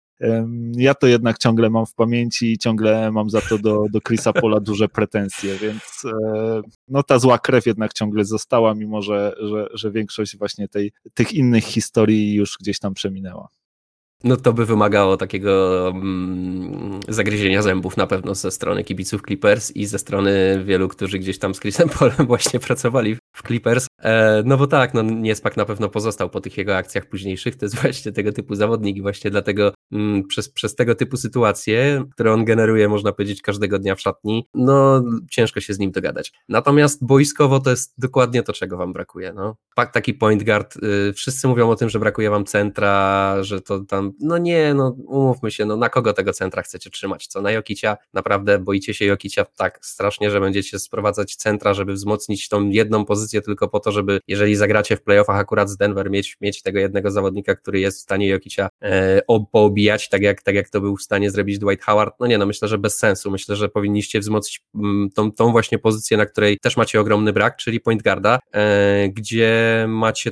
[0.76, 4.32] ja to jednak ciągle mam w pamięci i ciągle mam za to do, do Chrisa
[4.32, 9.68] Pola duże pretensje, więc e, no ta zła krew jednak ciągle została, mimo że, że,
[9.74, 13.48] że większość właśnie tej, tych innych historii już gdzieś tam przeminęła.
[14.24, 19.86] No to by wymagało takiego mm, zagryzienia zębów na pewno ze strony kibiców Clippers i
[19.86, 23.86] ze strony wielu, którzy gdzieś tam z Chrisem Polem właśnie pracowali w Clippers.
[24.02, 27.64] E, no bo tak, no Niespak na pewno pozostał po tych jego akcjach późniejszych, to
[27.64, 32.32] jest właśnie tego typu zawodnik i właśnie dlatego mm, przez, przez tego typu sytuacje, które
[32.32, 36.32] on generuje, można powiedzieć, każdego dnia w szatni, no ciężko się z nim dogadać.
[36.48, 39.32] Natomiast boiskowo to jest dokładnie to, czego wam brakuje.
[39.32, 39.56] No.
[39.92, 44.12] Taki point guard, y, wszyscy mówią o tym, że brakuje wam centra, że to tam,
[44.20, 47.96] no nie, no umówmy się, no na kogo tego centra chcecie trzymać, co, na Jokicia?
[48.12, 53.21] Naprawdę boicie się Jokicia tak strasznie, że będziecie sprowadzać centra, żeby wzmocnić tą jedną pozycję
[53.42, 57.10] tylko po to, żeby jeżeli zagracie w playoffach akurat z Denver, mieć, mieć tego jednego
[57.10, 61.02] zawodnika, który jest w stanie Jokicia e, poobijać, tak jak, tak jak to był w
[61.02, 62.14] stanie zrobić Dwight Howard.
[62.20, 63.30] No nie, no myślę, że bez sensu.
[63.30, 67.56] Myślę, że powinniście wzmocnić mm, tą, tą właśnie pozycję, na której też macie ogromny brak,
[67.56, 70.30] czyli point guarda, e, gdzie macie,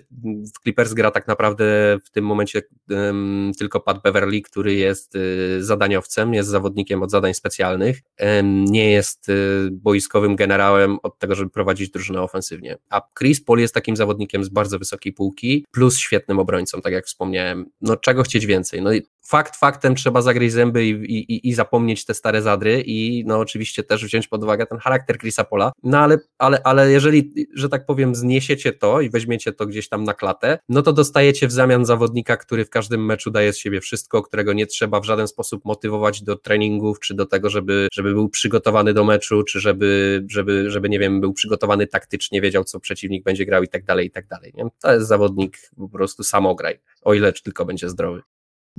[0.54, 3.14] w Clippers gra tak naprawdę w tym momencie e,
[3.58, 5.18] tylko Pat Beverly, który jest e,
[5.62, 8.00] zadaniowcem, jest zawodnikiem od zadań specjalnych,
[8.44, 9.32] nie jest e,
[9.70, 12.78] boiskowym generałem od tego, żeby prowadzić drużynę ofensywnie.
[12.90, 17.06] A Chris Paul jest takim zawodnikiem z bardzo wysokiej półki, plus świetnym obrońcą, tak jak
[17.06, 17.66] wspomniałem.
[17.80, 18.82] No czego chcieć więcej?
[18.82, 18.90] No
[19.30, 23.82] fakt faktem trzeba zagryźć zęby i, i, i zapomnieć te stare zadry i no oczywiście
[23.82, 27.86] też wziąć pod uwagę ten charakter Chrisa Pola, no ale, ale, ale jeżeli, że tak
[27.86, 31.84] powiem, zniesiecie to i weźmiecie to gdzieś tam na klatę, no to dostajecie w zamian
[31.84, 35.64] zawodnika, który w każdym meczu daje z siebie wszystko, którego nie trzeba w żaden sposób
[35.64, 40.70] motywować do treningów, czy do tego, żeby, żeby był przygotowany do meczu, czy żeby, żeby,
[40.70, 44.10] żeby, nie wiem, był przygotowany taktycznie, wiedział, co przeciwnik będzie grał i tak dalej, i
[44.10, 44.52] tak dalej.
[44.56, 44.64] Nie?
[44.82, 48.22] To jest zawodnik po prostu samograj, o ile tylko będzie zdrowy.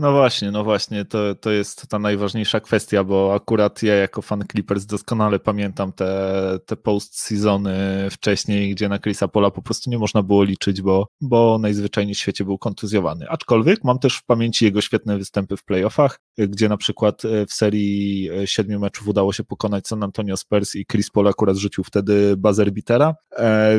[0.02, 4.44] No właśnie, no właśnie, to, to jest ta najważniejsza kwestia, bo akurat ja jako fan
[4.52, 10.24] Clippers doskonale pamiętam te, te post-seasony wcześniej, gdzie na Chrisa Pola po prostu nie można
[10.24, 13.30] było liczyć, bo, bo najzwyczajniej w świecie był kontuzjowany.
[13.30, 18.30] Aczkolwiek mam też w pamięci jego świetne występy w playoffach, gdzie na przykład w serii
[18.46, 22.72] siedmiu meczów udało się pokonać San Antonio Spurs i Chris Paul akurat rzucił wtedy buzzer
[22.72, 23.16] beatera,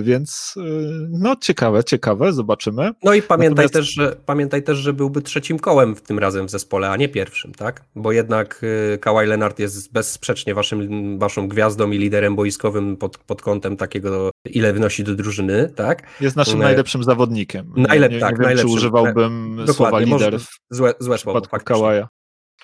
[0.02, 0.54] więc
[1.08, 2.90] no ciekawe, ciekawe, zobaczymy.
[3.04, 3.74] No i pamiętaj, Natomiast...
[3.74, 7.08] też, że, pamiętaj też, że byłby trzecim kołem w tym razem w zespole, a nie
[7.08, 7.84] pierwszym, tak?
[7.96, 8.62] Bo jednak
[9.00, 14.72] Kawhi Leonard jest bezsprzecznie waszym, waszą gwiazdą i liderem boiskowym pod, pod kątem takiego, ile
[14.72, 16.02] wnosi do drużyny, tak?
[16.20, 16.64] Jest naszym e...
[16.64, 17.72] najlepszym zawodnikiem.
[17.76, 18.68] Najlep, nie, tak, nie wiem, najlepszym.
[18.68, 22.08] czy używałbym słowa lider w złe, złe słowo, Kawaja.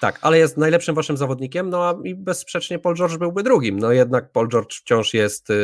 [0.00, 3.78] Tak, ale jest najlepszym waszym zawodnikiem, no a i bezsprzecznie Paul George byłby drugim.
[3.78, 5.54] No jednak Paul George wciąż jest y,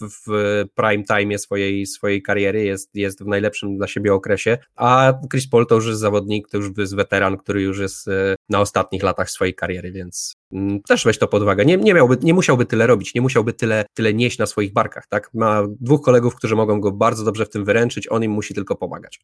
[0.00, 5.48] w, prime time swojej, swojej kariery, jest, jest w najlepszym dla siebie okresie, a Chris
[5.48, 9.02] Paul to już jest zawodnik, to już jest weteran, który już jest y, na ostatnich
[9.02, 11.64] latach swojej kariery, więc mm, też weź to pod uwagę.
[11.64, 15.06] Nie, nie, miałby, nie musiałby tyle robić, nie musiałby tyle, tyle nieść na swoich barkach,
[15.08, 15.30] tak?
[15.34, 18.76] Ma dwóch kolegów, którzy mogą go bardzo dobrze w tym wyręczyć, on im musi tylko
[18.76, 19.20] pomagać.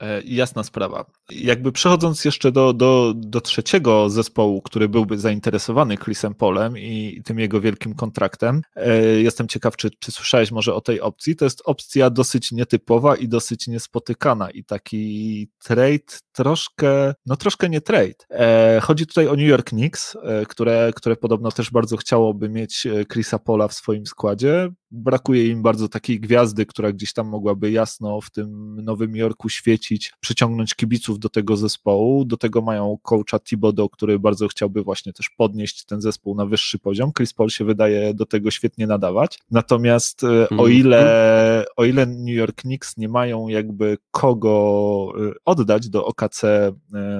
[0.00, 1.04] E, jasna sprawa.
[1.30, 7.38] Jakby przechodząc jeszcze do, do, do trzeciego zespołu, który byłby zainteresowany Chrisem Polem i tym
[7.38, 11.36] jego wielkim kontraktem, e, jestem ciekaw, czy, czy słyszałeś może o tej opcji.
[11.36, 17.80] To jest opcja dosyć nietypowa i dosyć niespotykana i taki trade troszkę, no troszkę nie
[17.80, 18.14] trade.
[18.30, 20.16] E, chodzi tutaj o New York Knicks,
[20.48, 24.70] które, które podobno też bardzo chciałoby mieć Chrisa Pola w swoim składzie.
[24.90, 30.12] Brakuje im bardzo takiej gwiazdy, która gdzieś tam mogłaby jasno w tym Nowym Jorku świecić,
[30.20, 32.24] przyciągnąć kibiców do tego zespołu.
[32.24, 36.78] Do tego mają coacha Thibodeau, który bardzo chciałby właśnie też podnieść ten zespół na wyższy
[36.78, 37.12] poziom.
[37.12, 39.38] Chris Paul się wydaje do tego świetnie nadawać.
[39.50, 40.36] Natomiast mm.
[40.36, 40.72] o mhm.
[40.72, 46.42] ile, o ile New York Knicks nie mają jakby kogo e, oddać do OKC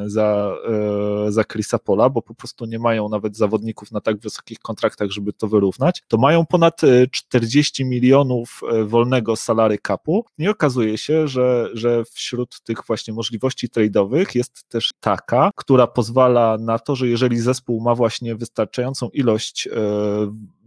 [0.07, 0.55] za,
[1.29, 5.33] za Chrisa Pola, bo po prostu nie mają nawet zawodników na tak wysokich kontraktach, żeby
[5.33, 10.25] to wyrównać, to mają ponad 40 30 milionów e, wolnego salary capu.
[10.39, 16.57] I okazuje się, że, że wśród tych właśnie możliwości trade'owych jest też taka, która pozwala
[16.61, 19.71] na to, że jeżeli zespół ma właśnie wystarczającą ilość e,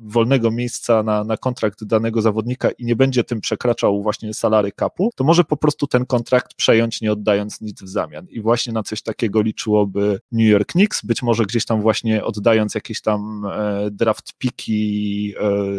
[0.01, 5.09] wolnego miejsca na, na kontrakt danego zawodnika i nie będzie tym przekraczał właśnie salary capu,
[5.15, 8.27] to może po prostu ten kontrakt przejąć, nie oddając nic w zamian.
[8.29, 12.75] I właśnie na coś takiego liczyłoby New York Knicks, być może gdzieś tam właśnie oddając
[12.75, 15.33] jakieś tam e, draft piki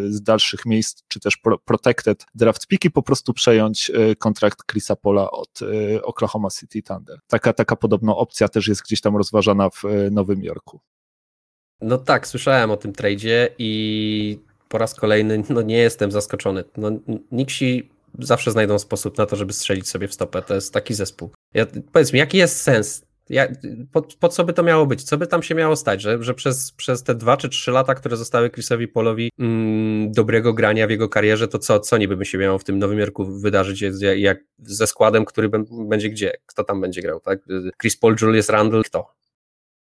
[0.08, 5.30] z dalszych miejsc czy też protected draft piki, po prostu przejąć e, kontrakt Chrisa Pola
[5.30, 7.18] od e, Oklahoma City Thunder.
[7.26, 10.80] Taka, taka podobna opcja też jest gdzieś tam rozważana w e, Nowym Jorku.
[11.82, 16.64] No tak, słyszałem o tym tradzie i po raz kolejny no nie jestem zaskoczony.
[16.76, 16.90] No,
[17.32, 20.42] Nixi zawsze znajdą sposób na to, żeby strzelić sobie w stopę.
[20.42, 21.30] To jest taki zespół.
[21.54, 23.48] Ja, powiedz mi, jaki jest sens ja,
[23.92, 25.02] po, po, co by to miało być?
[25.02, 26.02] Co by tam się miało stać?
[26.02, 30.54] Że, że przez, przez te dwa czy trzy lata, które zostały Chrisowi Polowi mm, dobrego
[30.54, 33.24] grania w jego karierze, to co, co niby by się miało w tym Nowym Jorku
[33.24, 36.32] wydarzyć jak, jak ze składem, który będzie gdzie?
[36.46, 37.20] Kto tam będzie grał?
[37.20, 37.38] Tak?
[37.80, 39.21] Chris Paul, Julius Randle, kto?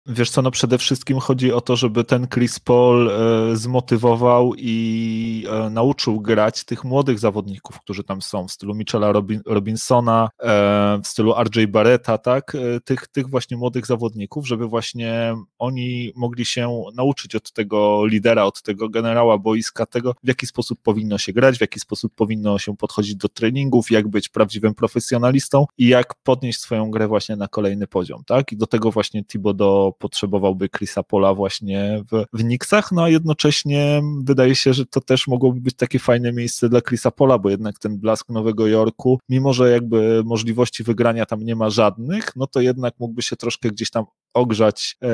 [0.10, 5.48] Wiesz co, no przede wszystkim chodzi o to, żeby ten Chris Paul e, zmotywował i
[5.50, 11.00] e, nauczył grać tych młodych zawodników, którzy tam są, w stylu Michela Robin, Robinsona, e,
[11.04, 16.84] w stylu RJ Barretta, tak, tych, tych właśnie młodych zawodników, żeby właśnie oni mogli się
[16.96, 21.58] nauczyć od tego lidera, od tego generała boiska, tego w jaki sposób powinno się grać,
[21.58, 26.60] w jaki sposób powinno się podchodzić do treningów, jak być prawdziwym profesjonalistą i jak podnieść
[26.60, 31.34] swoją grę właśnie na kolejny poziom, tak, i do tego właśnie Thibodeau potrzebowałby Chrisa Pola
[31.34, 32.44] właśnie w, w
[32.92, 37.12] no a jednocześnie wydaje się, że to też mogłoby być takie fajne miejsce dla Chrisa
[37.12, 41.70] Pola, bo jednak ten blask Nowego Jorku, mimo że jakby możliwości wygrania tam nie ma
[41.70, 45.08] żadnych, no to jednak mógłby się troszkę gdzieś tam ogrzać e,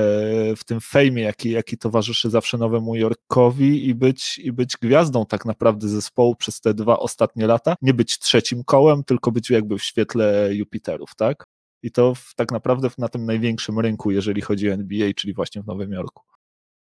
[0.55, 5.45] w tym fejmie, jaki, jaki towarzyszy zawsze Nowemu Jorkowi i być, i być gwiazdą tak
[5.45, 9.83] naprawdę zespołu przez te dwa ostatnie lata, nie być trzecim kołem, tylko być jakby w
[9.83, 11.45] świetle Jupiterów, tak?
[11.83, 15.61] I to w, tak naprawdę na tym największym rynku, jeżeli chodzi o NBA, czyli właśnie
[15.61, 16.32] w Nowym Jorku.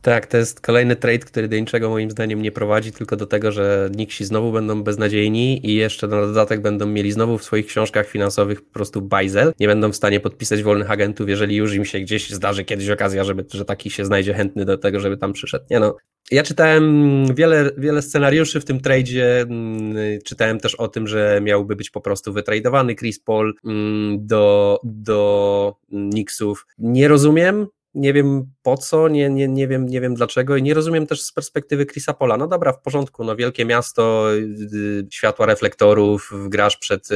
[0.01, 3.51] Tak, to jest kolejny trade, który do niczego moim zdaniem nie prowadzi, tylko do tego,
[3.51, 8.07] że Nixi znowu będą beznadziejni i jeszcze na dodatek będą mieli znowu w swoich książkach
[8.07, 9.53] finansowych po prostu bajzel.
[9.59, 13.23] Nie będą w stanie podpisać wolnych agentów, jeżeli już im się gdzieś zdarzy kiedyś okazja,
[13.23, 15.65] żeby, że taki się znajdzie chętny do tego, żeby tam przyszedł.
[15.69, 15.95] Nie no.
[16.31, 19.41] Ja czytałem wiele, wiele scenariuszy w tym tradzie.
[19.41, 24.79] Mm, czytałem też o tym, że miałby być po prostu wytradowany Chris Paul mm, do,
[24.83, 26.65] do Knicksów.
[26.77, 30.73] Nie rozumiem, nie wiem po co, nie, nie, nie, wiem, nie wiem dlaczego i nie
[30.73, 32.37] rozumiem też z perspektywy Chrisa Pola.
[32.37, 37.15] No dobra, w porządku, no wielkie miasto, y, światła reflektorów, grasz przed y,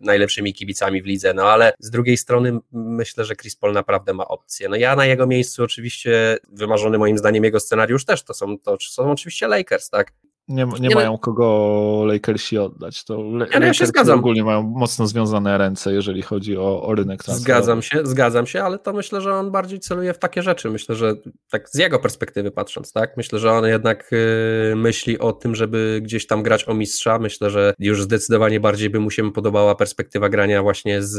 [0.00, 4.28] najlepszymi kibicami w lidze, no ale z drugiej strony myślę, że Chris Paul naprawdę ma
[4.28, 4.68] opcję.
[4.68, 8.76] No ja na jego miejscu oczywiście, wymarzony moim zdaniem jego scenariusz też, to są, to
[8.80, 10.12] są oczywiście Lakers, tak?
[10.48, 13.04] Nie, nie, nie mają kogo Lakersi oddać.
[13.04, 14.18] To Le ja, no ja się zgadzam.
[14.18, 17.62] ogólnie mają mocno związane ręce, jeżeli chodzi o, o rynek transferowy.
[17.62, 20.70] Zgadzam się, zgadzam się, ale to myślę, że on bardziej celuje w takie rzeczy.
[20.70, 21.14] Myślę, że
[21.50, 23.16] tak z jego perspektywy patrząc, tak?
[23.16, 27.18] Myślę, że on jednak yy, myśli o tym, żeby gdzieś tam grać o mistrza.
[27.18, 31.18] Myślę, że już zdecydowanie bardziej by mu się podobała perspektywa grania właśnie z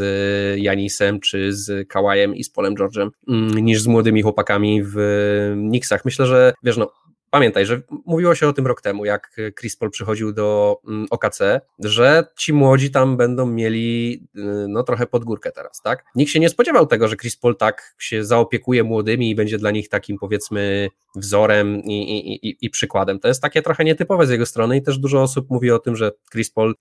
[0.60, 4.96] Janisem, czy z Kałajem i z Polem George'em, yy, niż z młodymi chłopakami w
[5.70, 6.06] Knicksach.
[6.06, 6.92] Myślę, że wiesz, no
[7.36, 11.40] Pamiętaj, że mówiło się o tym rok temu, jak Chris Paul przychodził do mm, OKC,
[11.80, 16.06] że ci młodzi tam będą mieli y, no trochę pod górkę teraz, tak?
[16.16, 19.72] Nikt się nie spodziewał tego, że Chris Paul tak się zaopiekuje młodymi i będzie dla
[19.72, 23.20] nich takim powiedzmy wzorem i, i, i, i przykładem.
[23.20, 25.96] To jest takie trochę nietypowe z jego strony i też dużo osób mówi o tym,
[25.96, 26.76] że Chris Paul, y,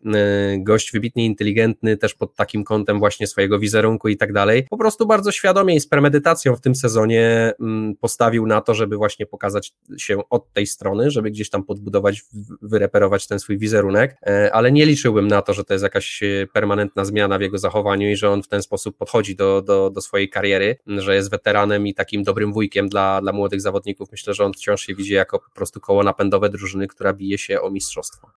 [0.59, 5.07] gość wybitnie inteligentny, też pod takim kątem właśnie swojego wizerunku i tak dalej, po prostu
[5.07, 9.73] bardzo świadomie i z premedytacją w tym sezonie mm, postawił na to, żeby właśnie pokazać
[9.97, 12.23] się od tej strony, żeby gdzieś tam podbudować,
[12.63, 16.47] wyreperować ten swój wizerunek, e, ale nie liczyłbym na to, że to jest jakaś e,
[16.53, 20.01] permanentna zmiana w jego zachowaniu i że on w ten sposób podchodzi do, do, do
[20.01, 24.11] swojej kariery, że jest weteranem i takim dobrym wujkiem dla, dla młodych zawodników.
[24.13, 27.61] Myślę, że on wciąż się widzi jako po prostu koło napędowe drużyny, która bije się
[27.61, 28.31] o mistrzostwo.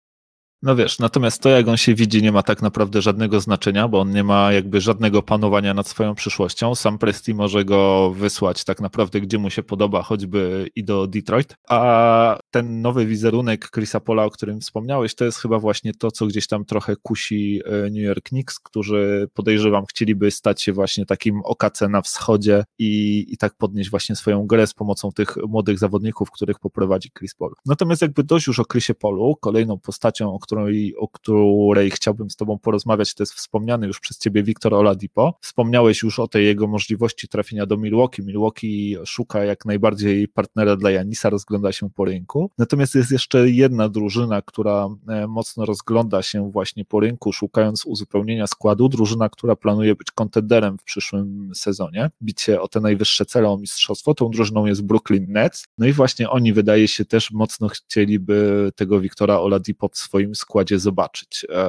[0.62, 4.00] No wiesz, natomiast to, jak on się widzi, nie ma tak naprawdę żadnego znaczenia, bo
[4.00, 6.74] on nie ma jakby żadnego panowania nad swoją przyszłością.
[6.74, 11.54] Sam Presti może go wysłać tak naprawdę, gdzie mu się podoba, choćby i do Detroit.
[11.68, 16.26] A ten nowy wizerunek Chrisa Pola, o którym wspomniałeś, to jest chyba właśnie to, co
[16.26, 21.40] gdzieś tam trochę kusi e, New York Knicks, którzy podejrzewam chcieliby stać się właśnie takim
[21.44, 26.30] okace na wschodzie i, i tak podnieść właśnie swoją grę z pomocą tych młodych zawodników,
[26.30, 27.52] których poprowadzi Chris Paul.
[27.66, 32.58] Natomiast jakby dość już o Chrisie Polu, kolejną postacią, której, o której chciałbym z Tobą
[32.58, 35.38] porozmawiać, to jest wspomniany już przez Ciebie Wiktor Oladipo.
[35.40, 38.22] Wspomniałeś już o tej jego możliwości trafienia do Milwaukee.
[38.22, 42.50] Milwaukee szuka jak najbardziej partnera dla Janisa, rozgląda się po rynku.
[42.58, 48.46] Natomiast jest jeszcze jedna drużyna, która e, mocno rozgląda się właśnie po rynku, szukając uzupełnienia
[48.46, 48.88] składu.
[48.88, 54.14] Drużyna, która planuje być kontenderem w przyszłym sezonie, bicie o te najwyższe cele, o mistrzostwo.
[54.14, 55.64] Tą drużyną jest Brooklyn Nets.
[55.78, 60.78] No i właśnie oni, wydaje się, też mocno chcieliby tego Wiktora Oladipo w swoim składzie
[60.78, 61.46] zobaczyć.
[61.48, 61.68] E,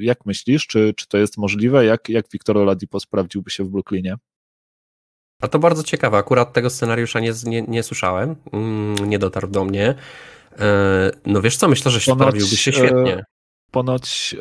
[0.00, 1.84] jak myślisz, czy, czy to jest możliwe?
[1.84, 4.16] Jak, jak Victor Oladipo sprawdziłby się w Brooklynie?
[5.42, 6.16] A to bardzo ciekawe.
[6.16, 9.94] Akurat tego scenariusza nie, nie, nie słyszałem, mm, nie dotarł do mnie.
[10.58, 13.14] E, no wiesz co, myślę, że ponoć, sprawdziłby się świetnie.
[13.14, 13.24] E,
[13.70, 14.36] ponoć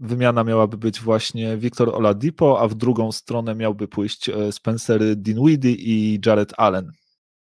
[0.00, 6.20] wymiana miałaby być właśnie Victor Oladipo, a w drugą stronę miałby pójść Spencer Dinwiddie i
[6.26, 6.92] Jared Allen.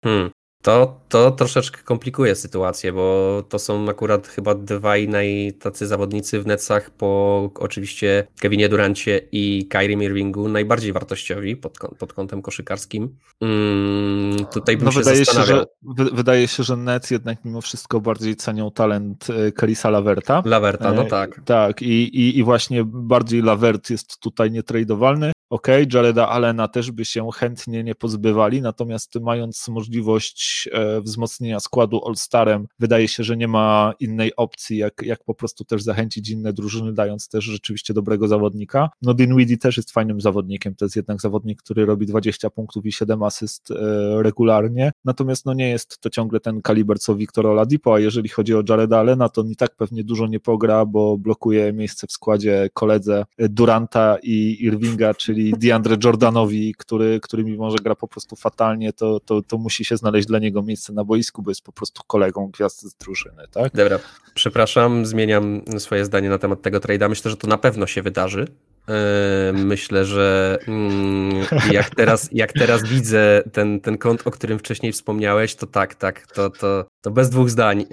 [0.03, 0.31] Hmm.
[0.63, 6.47] To, to troszeczkę komplikuje sytuację, bo to są akurat chyba dwaj naj tacy zawodnicy w
[6.47, 13.15] Netsach po oczywiście Kevinie Durancie i Kyrie Irvingu najbardziej wartościowi pod, pod kątem koszykarskim.
[13.41, 15.65] Mm, tutaj bym no, się wydaje się, że,
[16.13, 20.41] wydaje się, że Nets jednak mimo wszystko bardziej cenią talent Kalisa e, Laverta.
[20.45, 21.41] Laverta, no e, tak.
[21.45, 25.31] Tak, i, i, i właśnie bardziej Lavert jest tutaj nietradowalny.
[25.53, 32.01] Ok, Jareda Allena też by się chętnie nie pozbywali, natomiast mając możliwość e, wzmocnienia składu
[32.05, 36.53] All-Starem, wydaje się, że nie ma innej opcji, jak, jak po prostu też zachęcić inne
[36.53, 38.89] drużyny, dając też rzeczywiście dobrego zawodnika.
[39.01, 42.91] No Dinwiddie też jest fajnym zawodnikiem, to jest jednak zawodnik, który robi 20 punktów i
[42.91, 43.75] 7 asyst e,
[44.23, 48.55] regularnie, natomiast no nie jest to ciągle ten kaliber co Victor Oladipo, a jeżeli chodzi
[48.55, 52.11] o Jareda Allena, to on i tak pewnie dużo nie pogra, bo blokuje miejsce w
[52.11, 58.07] składzie koledze Duranta i Irvinga, czyli czyli DeAndre Jordanowi, który, który mimo, że gra po
[58.07, 61.61] prostu fatalnie, to, to, to musi się znaleźć dla niego miejsce na boisku, bo jest
[61.61, 63.73] po prostu kolegą gwiazd z drużyny, tak?
[63.75, 63.99] Dobra,
[64.33, 67.09] przepraszam, zmieniam swoje zdanie na temat tego trade'a.
[67.09, 68.47] Myślę, że to na pewno się wydarzy.
[68.89, 74.91] E, myślę, że mm, jak teraz, jak teraz widzę ten, ten kąt, o którym wcześniej
[74.91, 77.85] wspomniałeś, to tak, tak, to, to, to bez dwóch zdań.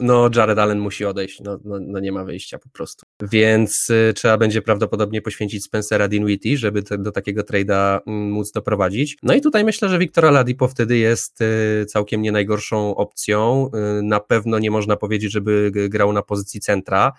[0.00, 3.06] No, Jared Allen musi odejść, no, no, no nie ma wyjścia po prostu.
[3.22, 8.52] Więc y, trzeba będzie prawdopodobnie poświęcić Spencera Dinwiddie, żeby te, do takiego trade'a mm, móc
[8.52, 9.16] doprowadzić.
[9.22, 13.70] No i tutaj myślę, że Wiktor Oladipo wtedy jest y, całkiem nie najgorszą opcją.
[13.98, 17.12] Y, na pewno nie można powiedzieć, żeby grał na pozycji centra,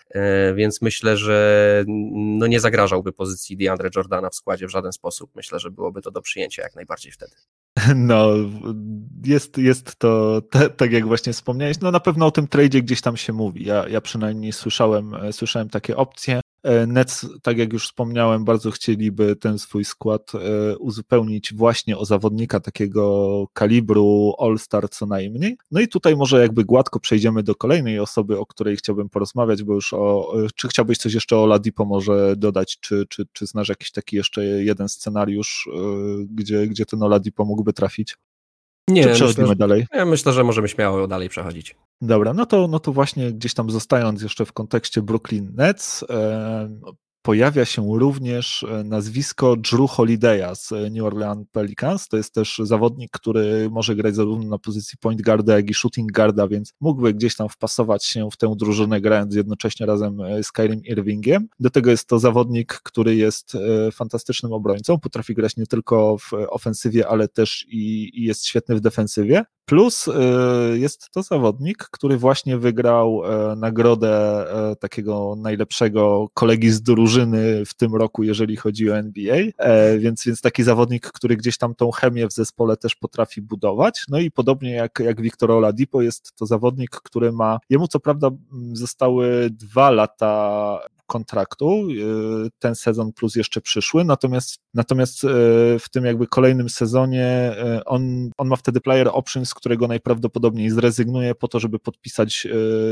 [0.56, 1.86] więc myślę, że
[2.16, 5.32] no nie zagrażałby pozycji DeAndre Jordana w składzie w żaden sposób.
[5.36, 7.36] Myślę, że byłoby to do przyjęcia jak najbardziej wtedy.
[7.96, 8.28] No,
[9.26, 10.42] jest, jest to
[10.78, 13.66] tak jak właśnie wspomniałeś, no na pewno o tym tradzie gdzieś tam się mówi.
[13.66, 16.42] Ja, ja przynajmniej słyszałem, słyszałem takie opcje.
[16.66, 22.06] E, Nets, tak jak już wspomniałem, bardzo chcieliby ten swój skład e, uzupełnić właśnie o
[22.06, 25.58] zawodnika takiego kalibru All-Star co najmniej.
[25.72, 29.74] No i tutaj może jakby gładko przejdziemy do kolejnej osoby, o której chciałbym porozmawiać, bo
[29.74, 33.92] już o, czy chciałbyś coś jeszcze o Ladipo może dodać, czy, czy, czy znasz jakiś
[33.92, 35.80] taki jeszcze jeden scenariusz, e,
[36.30, 38.18] gdzie, gdzie ten Oladipo mógłby trafić?
[38.90, 39.88] Nie, Czy przechodzimy myślę, dalej?
[39.94, 41.76] Ja myślę, że możemy śmiało dalej przechodzić.
[42.02, 46.70] Dobra, no to, no to właśnie gdzieś tam zostając jeszcze w kontekście Brooklyn Nets, e,
[47.26, 52.08] pojawia się również e, nazwisko Drew Holiday'a z New Orleans Pelicans.
[52.08, 56.12] To jest też zawodnik, który może grać zarówno na pozycji point guarda, jak i shooting
[56.12, 60.52] guarda, więc mógłby gdzieś tam wpasować się w tę drużynę, grając jednocześnie razem e, z
[60.52, 61.48] Kyrim Irvingiem.
[61.60, 66.34] Do tego jest to zawodnik, który jest e, fantastycznym obrońcą, potrafi grać nie tylko w
[66.50, 69.46] ofensywie, ale też i, i jest świetny w defensywie.
[69.66, 70.10] Plus
[70.74, 73.22] jest to zawodnik, który właśnie wygrał
[73.58, 74.46] nagrodę
[74.80, 80.42] takiego najlepszego kolegi z drużyny w tym roku, jeżeli chodzi o NBA, e, więc, więc
[80.42, 84.04] taki zawodnik, który gdzieś tam tą chemię w zespole też potrafi budować.
[84.10, 88.30] No i podobnie jak, jak Victor Oladipo jest to zawodnik, który ma, jemu co prawda
[88.74, 95.28] zostały dwa lata kontraktu, y, ten sezon plus jeszcze przyszły, natomiast, natomiast y,
[95.80, 100.70] w tym jakby kolejnym sezonie y, on, on ma wtedy player option, z którego najprawdopodobniej
[100.70, 102.48] zrezygnuje po to, żeby podpisać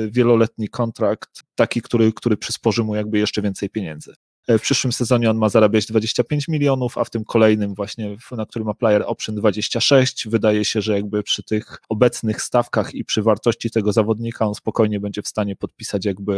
[0.09, 4.13] wieloletni kontrakt, taki, który, który przysporzy mu jakby jeszcze więcej pieniędzy.
[4.47, 8.45] E, w przyszłym sezonie on ma zarabiać 25 milionów, a w tym kolejnym właśnie, na
[8.45, 10.27] którym ma player option 26.
[10.27, 14.99] Wydaje się, że jakby przy tych obecnych stawkach i przy wartości tego zawodnika on spokojnie
[14.99, 16.33] będzie w stanie podpisać jakby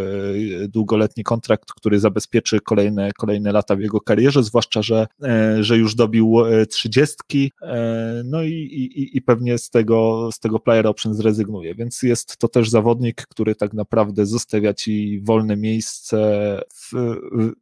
[0.64, 5.78] e, długoletni kontrakt, który zabezpieczy kolejne, kolejne lata w jego karierze, zwłaszcza, że, e, że
[5.78, 6.36] już dobił
[6.70, 7.52] 30,
[8.24, 12.48] no i, i, i pewnie z tego, z tego player option zrezygnuje, więc jest to
[12.48, 16.18] też zawodnik, który tak naprawdę zostawia ci wolne miejsce
[16.74, 16.92] w,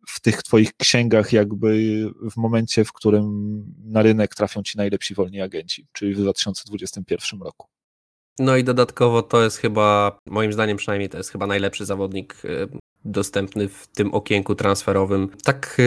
[0.07, 5.15] w tych tych twoich księgach jakby w momencie, w którym na rynek trafią ci najlepsi
[5.15, 7.67] wolni agenci, czyli w 2021 roku.
[8.39, 12.41] No i dodatkowo to jest chyba, moim zdaniem przynajmniej, to jest chyba najlepszy zawodnik
[13.05, 15.77] dostępny w tym okienku transferowym, tak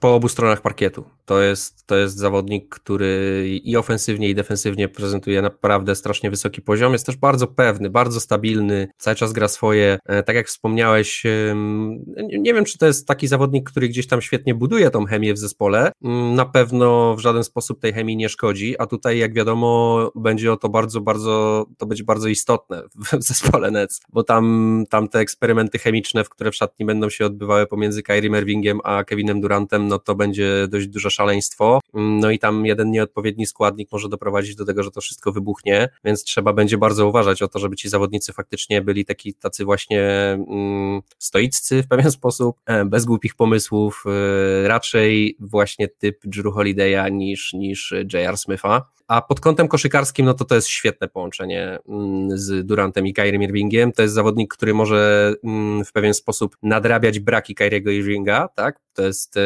[0.00, 1.04] po obu stronach parkietu.
[1.24, 6.92] To jest, to jest zawodnik, który i ofensywnie, i defensywnie prezentuje naprawdę strasznie wysoki poziom.
[6.92, 9.98] Jest też bardzo pewny, bardzo stabilny, cały czas gra swoje.
[10.06, 11.22] E, tak jak wspomniałeś,
[12.38, 15.38] nie wiem, czy to jest taki zawodnik, który gdzieś tam świetnie buduje tą chemię w
[15.38, 15.92] zespole.
[16.04, 20.52] Mm, na pewno w żaden sposób tej chemii nie szkodzi, a tutaj, jak wiadomo, będzie
[20.52, 25.18] o to bardzo, bardzo, to będzie bardzo istotne w zespole Nets, bo tam, tam te
[25.18, 29.88] eksperymenty chemiczne, w które w szatni będą się odbywały pomiędzy Kyrie Irvingiem a Kevinem Durantem,
[29.88, 31.80] no to będzie dość dużo szaleństwo.
[31.94, 36.24] No i tam jeden nieodpowiedni składnik może doprowadzić do tego, że to wszystko wybuchnie, więc
[36.24, 40.02] trzeba będzie bardzo uważać o to, żeby ci zawodnicy faktycznie byli taki, tacy właśnie
[40.48, 47.12] mm, stoiccy w pewien sposób, e, bez głupich pomysłów, e, raczej właśnie typ Drew Holiday'a
[47.12, 48.36] niż, niż J.R.
[48.38, 48.94] Smitha.
[49.08, 53.44] A pod kątem koszykarskim, no to to jest świetne połączenie mm, z Durantem i Kyrie
[53.44, 53.92] Irvingiem.
[53.92, 58.80] To jest zawodnik, który może mm, w pewien sposób nadrabiać braki Kyriego Irvinga, tak?
[58.94, 59.40] To jest, e,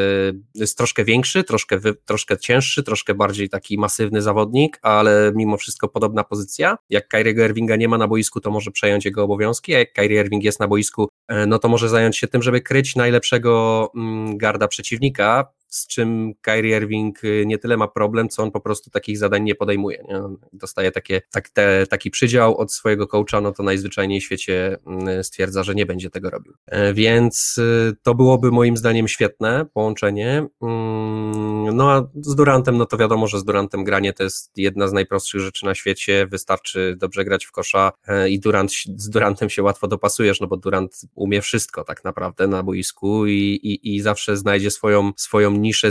[0.55, 6.25] jest troszkę większy, troszkę, troszkę cięższy, troszkę bardziej taki masywny zawodnik, ale mimo wszystko podobna
[6.25, 6.79] pozycja.
[6.91, 10.21] Jak Kyriego Irvinga nie ma na boisku, to może przejąć jego obowiązki, a jak Kyrie
[10.21, 14.39] Irving jest na boisku, e, no to może zająć się tym, żeby kryć najlepszego mm,
[14.39, 18.91] garda przeciwnika, z czym Kyrie Irving y, nie tyle ma problem, co on po prostu
[18.91, 20.05] takich zadań nie podejmuje.
[20.09, 20.21] Nie?
[20.53, 25.25] Dostaje takie, tak, te, taki przydział od swojego coacha, no to najzwyczajniej w świecie mm,
[25.25, 26.55] stwierdza, że nie będzie tego robił.
[26.67, 30.47] E, więc y, to byłoby moim zdaniem świetne połączenie.
[30.63, 34.89] Mm, no a z Durantem, no to wiadomo, że z Durantem granie to jest jedna
[34.89, 36.27] z najprostszych rzeczy na świecie.
[36.27, 40.57] Wystarczy dobrze grać w kosza e, i Durant, z Durantem się łatwo dopasujesz, no bo
[40.57, 45.91] Durant umie wszystko tak naprawdę na boisku i, i, i zawsze znajdzie swoją, swoją niszę.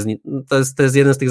[0.50, 1.30] To jest, to jest jeden z tych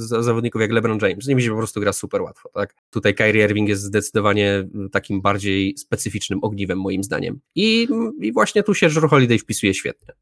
[0.00, 1.24] zawodników jak LeBron James.
[1.24, 2.50] Z nimi się po prostu gra super łatwo.
[2.54, 2.74] Tak?
[2.90, 7.40] Tutaj Kyrie Irving jest zdecydowanie takim bardziej specyficznym ogniwem, moim zdaniem.
[7.54, 7.88] I,
[8.20, 10.14] i właśnie tu się Drew Holiday wpisuje świetnie.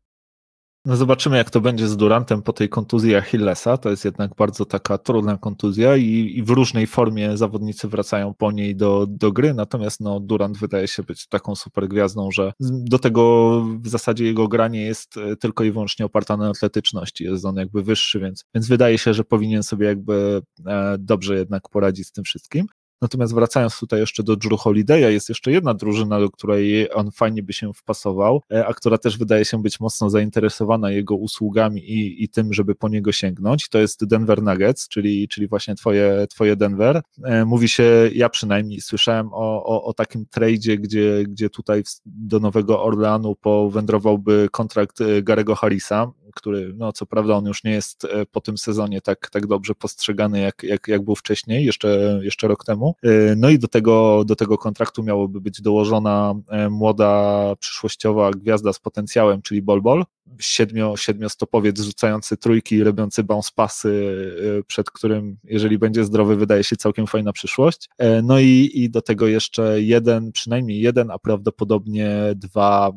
[0.86, 3.76] No zobaczymy, jak to będzie z Durantem po tej kontuzji Achillesa.
[3.76, 8.52] To jest jednak bardzo taka trudna kontuzja i, i, w różnej formie zawodnicy wracają po
[8.52, 9.54] niej do, do gry.
[9.54, 14.48] Natomiast no, Durant wydaje się być taką super gwiazdą, że do tego w zasadzie jego
[14.48, 17.24] granie jest e, tylko i wyłącznie oparte na atletyczności.
[17.24, 21.68] Jest on jakby wyższy, więc, więc wydaje się, że powinien sobie jakby e, dobrze jednak
[21.68, 22.66] poradzić z tym wszystkim.
[23.02, 27.42] Natomiast wracając tutaj jeszcze do Drew Holiday'a, jest jeszcze jedna drużyna, do której on fajnie
[27.42, 32.24] by się wpasował, e, a która też wydaje się być mocno zainteresowana jego usługami i,
[32.24, 33.68] i tym, żeby po niego sięgnąć.
[33.68, 37.02] To jest Denver Nuggets, czyli, czyli właśnie twoje, twoje Denver.
[37.24, 42.40] E, mówi się, ja przynajmniej słyszałem o, o, o takim tradzie, gdzie, gdzie tutaj do
[42.40, 48.06] Nowego Orleanu powędrowałby kontrakt e, Garego Harrisa, który, no co prawda on już nie jest
[48.32, 52.64] po tym sezonie tak, tak dobrze postrzegany, jak, jak, jak był wcześniej, jeszcze, jeszcze rok
[52.64, 52.94] temu.
[53.36, 56.34] No i do tego, do tego kontraktu miałoby być dołożona
[56.70, 60.04] młoda przyszłościowa gwiazda z potencjałem, czyli Bolbol,
[60.40, 64.16] siedmio, siedmiostopowiec rzucający trójki, robiący bounce pasy,
[64.66, 67.88] przed którym, jeżeli będzie zdrowy, wydaje się całkiem fajna przyszłość.
[68.22, 72.92] No i, i do tego jeszcze jeden, przynajmniej jeden, a prawdopodobnie dwa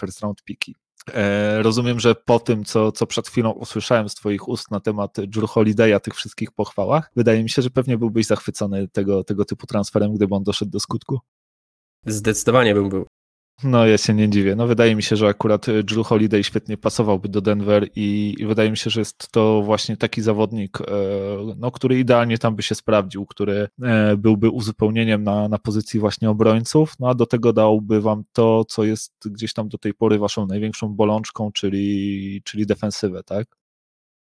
[0.00, 0.74] first round piki.
[1.12, 5.16] E, rozumiem, że po tym, co, co przed chwilą usłyszałem z Twoich ust na temat
[5.26, 9.66] Drew Holiday'a, tych wszystkich pochwałach, wydaje mi się, że pewnie byłbyś zachwycony tego, tego typu
[9.66, 11.20] transferem, gdyby on doszedł do skutku.
[12.06, 13.06] Zdecydowanie bym był.
[13.62, 14.56] No ja się nie dziwię.
[14.56, 18.46] No wydaje mi się, że akurat y, Drew Holiday świetnie pasowałby do Denver i, i
[18.46, 20.84] wydaje mi się, że jest to właśnie taki zawodnik, e,
[21.56, 26.30] no, który idealnie tam by się sprawdził, który e, byłby uzupełnieniem na, na pozycji właśnie
[26.30, 30.18] obrońców, no a do tego dałby wam to, co jest gdzieś tam do tej pory
[30.18, 33.46] waszą największą bolączką, czyli, czyli defensywę, tak?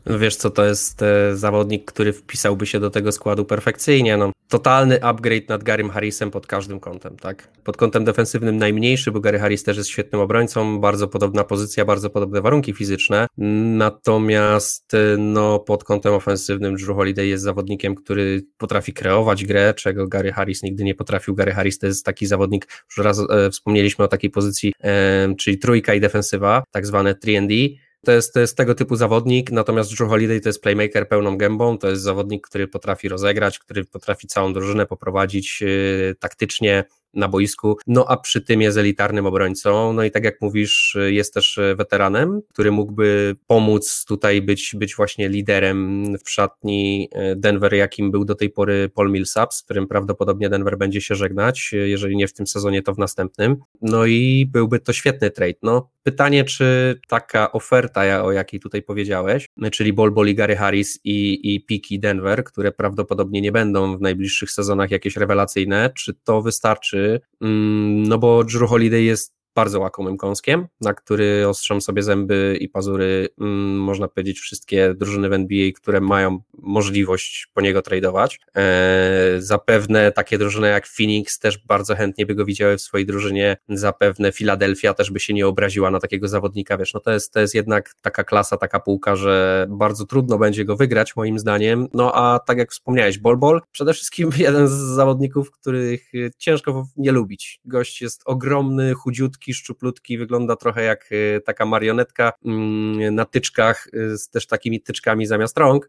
[0.06, 4.16] Wiesz co, to jest e, zawodnik, który wpisałby się do tego składu perfekcyjnie.
[4.16, 7.48] No, totalny upgrade nad Garym Harrisem pod każdym kątem, tak?
[7.64, 12.10] Pod kątem defensywnym najmniejszy, bo Gary Harris też jest świetnym obrońcą, bardzo podobna pozycja, bardzo
[12.10, 13.26] podobne warunki fizyczne.
[13.38, 20.08] Natomiast e, no, pod kątem ofensywnym Drew Holiday jest zawodnikiem, który potrafi kreować grę, czego
[20.08, 21.34] Gary Harris nigdy nie potrafił.
[21.34, 25.58] Gary Harris to jest taki zawodnik, już raz e, wspomnieliśmy o takiej pozycji, e, czyli
[25.58, 30.08] trójka i defensywa, tak zwane 3D to jest, to jest tego typu zawodnik, natomiast Drew
[30.08, 34.52] Holiday to jest playmaker pełną gębą, to jest zawodnik, który potrafi rozegrać, który potrafi całą
[34.52, 36.84] drużynę poprowadzić yy, taktycznie,
[37.14, 41.34] na boisku, no a przy tym jest elitarnym obrońcą, no i tak jak mówisz, jest
[41.34, 48.10] też weteranem, który mógłby pomóc tutaj być, być właśnie liderem w szatni e, Denver, jakim
[48.10, 52.28] był do tej pory Paul Millsap, z którym prawdopodobnie Denver będzie się żegnać, jeżeli nie
[52.28, 57.00] w tym sezonie, to w następnym, no i byłby to świetny trade, no pytanie, czy
[57.08, 62.44] taka oferta, o jakiej tutaj powiedziałeś, czyli Bol Bol Gary Harris i, i Piki Denver,
[62.44, 67.03] które prawdopodobnie nie będą w najbliższych sezonach jakieś rewelacyjne, czy to wystarczy
[67.40, 72.68] Mm, no bo Drew Holiday jest bardzo łakomym kąskiem, na który ostrzą sobie zęby i
[72.68, 78.40] pazury, mm, można powiedzieć, wszystkie drużyny w NBA, które mają możliwość po niego tradeować.
[78.56, 83.56] E, zapewne takie drużyny jak Phoenix też bardzo chętnie by go widziały w swojej drużynie,
[83.68, 87.40] zapewne Philadelphia też by się nie obraziła na takiego zawodnika, wiesz, no to jest, to
[87.40, 92.12] jest jednak taka klasa, taka półka, że bardzo trudno będzie go wygrać moim zdaniem, no
[92.14, 97.60] a tak jak wspomniałeś, Bol Bol, przede wszystkim jeden z zawodników, których ciężko nie lubić.
[97.64, 103.86] Gość jest ogromny, chudziutki, malutki, szczuplutki, wygląda trochę jak y, taka marionetka mm, na tyczkach,
[103.94, 105.88] y, z też takimi tyczkami zamiast rąk,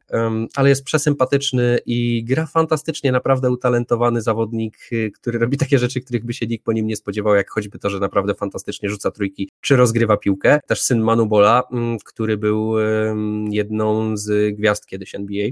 [0.55, 6.25] ale jest przesympatyczny i gra fantastycznie, naprawdę utalentowany zawodnik, y, który robi takie rzeczy, których
[6.25, 9.49] by się nikt po nim nie spodziewał, jak choćby to, że naprawdę fantastycznie rzuca trójki,
[9.61, 10.59] czy rozgrywa piłkę.
[10.67, 12.75] Też syn Manu Bola, mm, który był
[13.49, 15.49] jedną z gwiazd kiedyś NBA,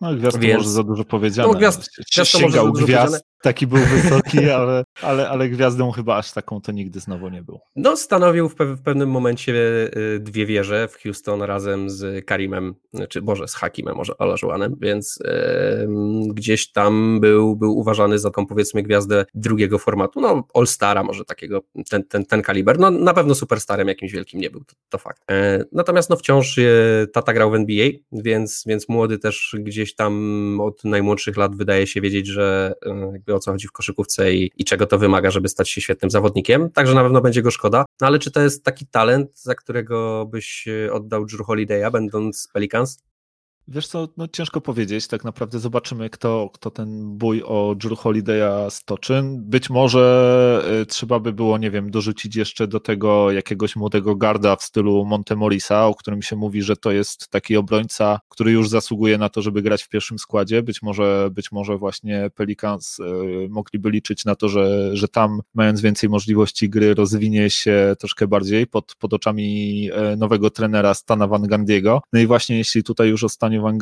[0.00, 0.58] no gwiazd Więc...
[0.58, 1.48] może za dużo powiedziane.
[1.48, 6.60] No, gwiazd, gwiazd Sięgał gwiazd, taki był wysoki, ale, ale, ale gwiazdą chyba aż taką
[6.60, 7.60] to nigdy znowu nie był.
[7.76, 9.52] No stanowił w, pe w pewnym momencie
[9.96, 12.74] y, dwie wieże w Houston razem z Karimem,
[13.08, 15.88] czy Boże, z Hakimem Olajuwanem, więc yy,
[16.34, 21.60] gdzieś tam był, był uważany za tą powiedzmy gwiazdę drugiego formatu, no All-Stara może takiego,
[21.90, 25.22] ten, ten, ten kaliber, no na pewno superstarem jakimś wielkim nie był, to, to fakt.
[25.30, 30.60] Yy, natomiast no wciąż yy, tata grał w NBA, więc, więc młody też gdzieś tam
[30.60, 32.74] od najmłodszych lat wydaje się wiedzieć, że
[33.12, 36.10] jakby o co chodzi w koszykówce i, i czego to wymaga, żeby stać się świetnym
[36.10, 39.54] zawodnikiem, także na pewno będzie go szkoda, no ale czy to jest taki talent, za
[39.54, 42.98] którego byś oddał Drew Holiday'a, będąc Pelicans?
[43.68, 48.70] Wiesz co, no ciężko powiedzieć, tak naprawdę zobaczymy, kto, kto ten bój o Drew Holiday'a
[48.70, 49.22] stoczy.
[49.24, 54.56] Być może y, trzeba by było, nie wiem, dorzucić jeszcze do tego jakiegoś młodego garda
[54.56, 59.18] w stylu Montemorisa, o którym się mówi, że to jest taki obrońca, który już zasługuje
[59.18, 60.62] na to, żeby grać w pierwszym składzie.
[60.62, 63.02] Być może, być może właśnie Pelicans y,
[63.50, 68.66] mogliby liczyć na to, że, że tam, mając więcej możliwości gry, rozwinie się troszkę bardziej
[68.66, 72.02] pod, pod oczami y, nowego trenera Stana Van Gandiego.
[72.12, 73.78] No i właśnie jeśli tutaj już ostanie Stanie Van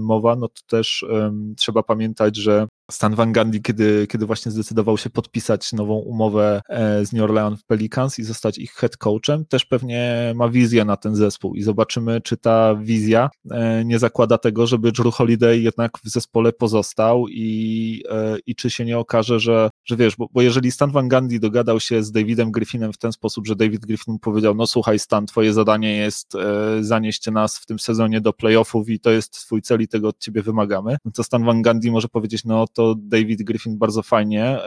[0.00, 4.98] mowa, no to też um, trzeba pamiętać, że Stan Van Gundy, kiedy, kiedy właśnie zdecydował
[4.98, 9.64] się podpisać nową umowę e, z New Orleans Pelicans i zostać ich head coachem, też
[9.64, 14.66] pewnie ma wizję na ten zespół i zobaczymy, czy ta wizja e, nie zakłada tego,
[14.66, 19.70] żeby Drew Holiday jednak w zespole pozostał i, e, i czy się nie okaże, że,
[19.84, 23.12] że wiesz, bo, bo jeżeli Stan Van Gundy dogadał się z Davidem Griffinem w ten
[23.12, 26.32] sposób, że David Griffin powiedział, no słuchaj Stan, twoje zadanie jest
[26.80, 30.18] zanieść nas w tym sezonie do playoffów i to jest twój cel i tego od
[30.18, 34.02] ciebie wymagamy, no to Stan Van Gundy może powiedzieć, no to to David Griffin bardzo
[34.02, 34.58] fajnie,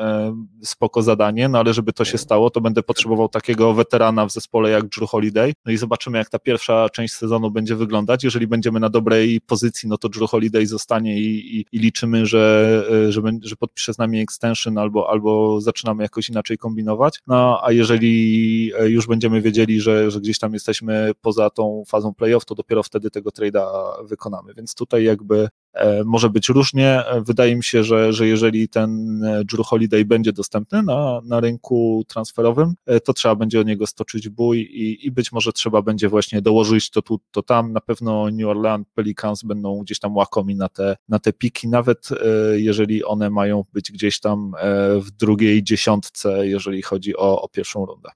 [0.64, 4.70] spoko zadanie, no ale żeby to się stało, to będę potrzebował takiego weterana w zespole
[4.70, 8.80] jak Drew Holiday, no i zobaczymy jak ta pierwsza część sezonu będzie wyglądać, jeżeli będziemy
[8.80, 13.56] na dobrej pozycji, no to Drew Holiday zostanie i, i, i liczymy, że, że, że
[13.56, 19.42] podpisze z nami extension albo, albo zaczynamy jakoś inaczej kombinować, no a jeżeli już będziemy
[19.42, 23.64] wiedzieli, że, że gdzieś tam jesteśmy poza tą fazą playoff, to dopiero wtedy tego trade'a
[24.08, 25.63] wykonamy, więc tutaj jakby E,
[26.06, 27.06] może być różnie.
[27.06, 31.40] E, wydaje mi się, że, że jeżeli ten e, Drew Holiday będzie dostępny na, na
[31.40, 36.10] rynku transferowym, to trzeba będzie o niego stoczyć bój i, i być może trzeba będzie
[36.10, 37.74] właśnie dołożyć to tu, to tam.
[37.74, 42.10] Na pewno New Orleans Pelicans będą gdzieś tam łakomi na te, na te piki, nawet
[42.54, 44.52] jeżeli one mają być gdzieś tam
[45.00, 48.10] w drugiej dziesiątce, jeżeli chodzi o, o pierwszą rundę.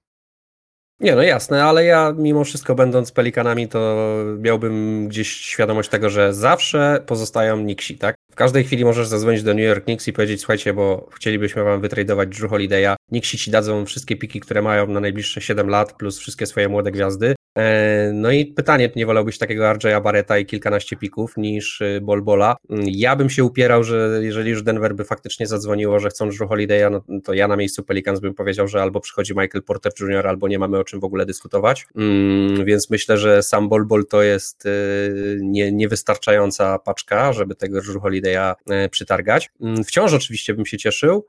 [0.99, 3.97] Nie, no jasne, ale ja mimo wszystko będąc pelikanami, to
[4.39, 8.15] miałbym gdzieś świadomość tego, że zawsze pozostają Nixi, tak?
[8.31, 11.81] W każdej chwili możesz zadzwonić do New York Knicks i powiedzieć, słuchajcie, bo chcielibyśmy wam
[11.81, 12.95] wytradować Drew Holiday'a.
[13.11, 16.91] Nixi ci dadzą wszystkie piki, które mają na najbliższe 7 lat, plus wszystkie swoje młode
[16.91, 17.35] gwiazdy.
[17.57, 22.55] E, no i pytanie, nie wolałbyś takiego RJ'a Barretta i kilkanaście pików niż y, Bolbola?
[22.69, 26.49] Mm, ja bym się upierał, że jeżeli już Denver by faktycznie zadzwoniło, że chcą Drew
[26.49, 30.27] Holiday'a, no to ja na miejscu Pelicans bym powiedział, że albo przychodzi Michael Porter Jr.,
[30.27, 34.23] albo nie mamy o czym w ogóle dyskutować, mm, więc myślę, że sam Bolbol to
[34.23, 39.49] jest y, nie, niewystarczająca paczka, żeby tego Drew Holiday'a e, przytargać.
[39.61, 41.25] Mm, wciąż oczywiście bym się cieszył,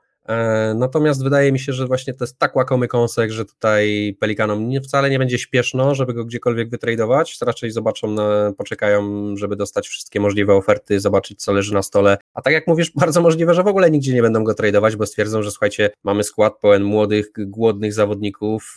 [0.75, 5.09] natomiast wydaje mi się, że właśnie to jest tak łakomy kąsek, że tutaj Pelikanom wcale
[5.09, 7.37] nie będzie śpieszno, żeby go gdziekolwiek wytradować.
[7.41, 8.15] Raczej zobaczą,
[8.57, 12.17] poczekają, żeby dostać wszystkie możliwe oferty, zobaczyć, co leży na stole.
[12.33, 15.05] A tak jak mówisz, bardzo możliwe, że w ogóle nigdzie nie będą go tradować, bo
[15.05, 18.75] stwierdzą, że słuchajcie, mamy skład pełen młodych, głodnych zawodników,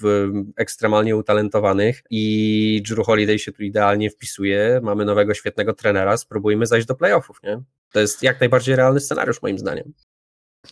[0.56, 4.80] ekstremalnie utalentowanych i Drew Holiday się tu idealnie wpisuje.
[4.82, 7.62] Mamy nowego, świetnego trenera, spróbujmy zajść do playoffów, nie?
[7.92, 9.92] To jest jak najbardziej realny scenariusz, moim zdaniem.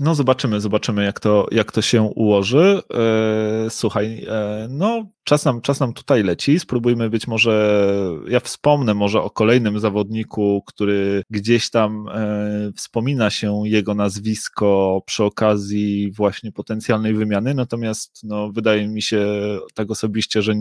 [0.00, 2.82] No zobaczymy, zobaczymy jak to, jak to się ułoży.
[2.94, 7.84] E, słuchaj, e, no czas nam, czas nam tutaj leci, spróbujmy być może,
[8.28, 15.24] ja wspomnę może o kolejnym zawodniku, który gdzieś tam e, wspomina się jego nazwisko przy
[15.24, 19.26] okazji właśnie potencjalnej wymiany, natomiast no, wydaje mi się
[19.74, 20.54] tak osobiście, że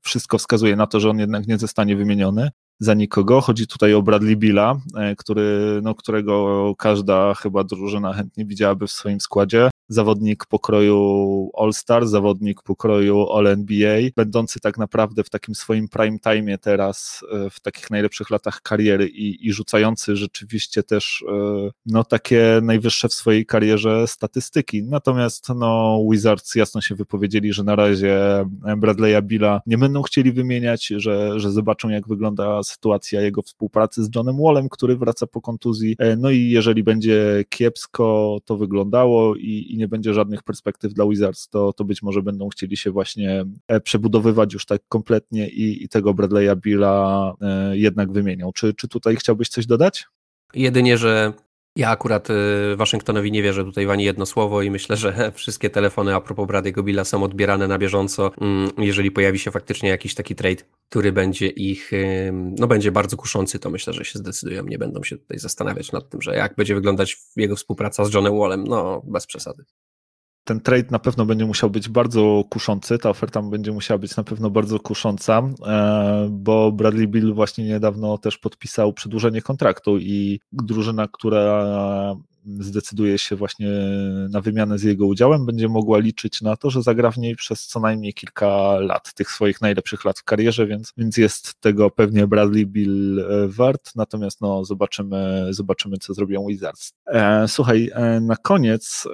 [0.00, 3.40] wszystko wskazuje na to, że on jednak nie zostanie wymieniony za nikogo.
[3.40, 8.90] Chodzi tutaj o Bradley Billa, e, który, no, którego każda chyba drużyna chętnie widziałaby w
[8.90, 16.18] swoim składzie zawodnik pokroju All-Star, zawodnik pokroju All-NBA, będący tak naprawdę w takim swoim prime
[16.18, 22.04] time teraz, e, w takich najlepszych latach kariery i, i rzucający rzeczywiście też e, no,
[22.04, 24.82] takie najwyższe w swojej karierze statystyki.
[24.82, 28.18] Natomiast no, Wizards jasno się wypowiedzieli, że na razie
[28.62, 34.10] Bradley'a Billa nie będą chcieli wymieniać, że, że zobaczą jak wygląda sytuacja jego współpracy z
[34.16, 35.96] Johnem Wallem, który wraca po kontuzji.
[35.98, 41.06] E, no i jeżeli będzie kiepsko to wyglądało i, i nie będzie żadnych perspektyw dla
[41.08, 45.84] Wizards, to, to być może będą chcieli się właśnie e, przebudowywać już tak kompletnie i,
[45.84, 48.52] i tego Bradley'a Billa e, jednak wymienią.
[48.52, 50.06] Czy, czy tutaj chciałbyś coś dodać?
[50.54, 51.32] Jedynie, że
[51.78, 55.70] ja akurat y, Waszyngtonowi nie wierzę tutaj w ani jedno słowo i myślę, że wszystkie
[55.70, 60.14] telefony a propos Bradley'ego Billa są odbierane na bieżąco, mm, jeżeli pojawi się faktycznie jakiś
[60.14, 61.90] taki trade, który będzie ich,
[62.32, 66.10] no będzie bardzo kuszący, to myślę, że się zdecydują, nie będą się tutaj zastanawiać nad
[66.10, 69.64] tym, że jak będzie wyglądać jego współpraca z Johnem Wallem, no bez przesady
[70.48, 74.24] ten trade na pewno będzie musiał być bardzo kuszący, ta oferta będzie musiała być na
[74.24, 81.08] pewno bardzo kusząca, e, bo Bradley Bill właśnie niedawno też podpisał przedłużenie kontraktu i drużyna,
[81.12, 81.66] która
[82.60, 83.68] zdecyduje się właśnie
[84.30, 87.66] na wymianę z jego udziałem, będzie mogła liczyć na to, że zagra w niej przez
[87.66, 92.26] co najmniej kilka lat, tych swoich najlepszych lat w karierze, więc, więc jest tego pewnie
[92.26, 96.92] Bradley Bill e, wart, natomiast no zobaczymy, zobaczymy co zrobią Wizards.
[97.06, 99.08] E, słuchaj, e, na koniec,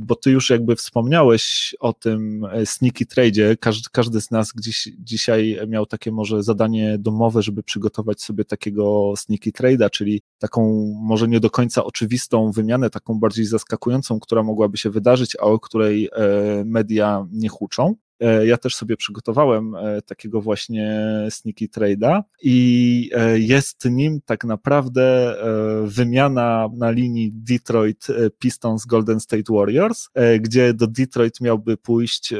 [0.00, 5.58] bo ty już jakby wspomniałeś o tym sneaky trade, każdy, każdy z nas gdzieś dzisiaj
[5.68, 11.40] miał takie może zadanie domowe, żeby przygotować sobie takiego sneaky trade'a, czyli taką może nie
[11.40, 16.64] do końca oczywistą wymianę, taką bardziej zaskakującą, która mogłaby się wydarzyć, a o której e,
[16.64, 17.94] media nie huczą.
[18.22, 24.44] E, ja też sobie przygotowałem e, takiego właśnie sneaky trade'a i e, jest nim tak
[24.44, 25.36] naprawdę
[25.84, 28.06] wymiana na linii Detroit
[28.38, 30.08] Pistons Golden State Warriors,
[30.40, 32.34] gdzie do Detroit miałby pójść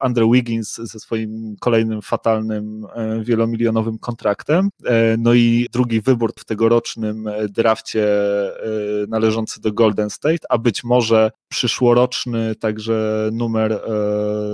[0.00, 2.86] Andrew Wiggins ze swoim kolejnym fatalnym
[3.22, 4.68] wielomilionowym kontraktem.
[5.18, 8.06] No i drugi wybór w tegorocznym drafcie
[9.08, 13.80] należący do Golden State, a być może przyszłoroczny także numer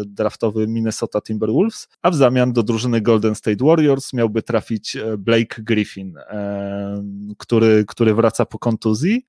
[0.07, 6.14] draftowy Minnesota Timberwolves, a w zamian do drużyny Golden State Warriors miałby trafić Blake Griffin,
[7.39, 9.27] który, który wraca po kontuzji.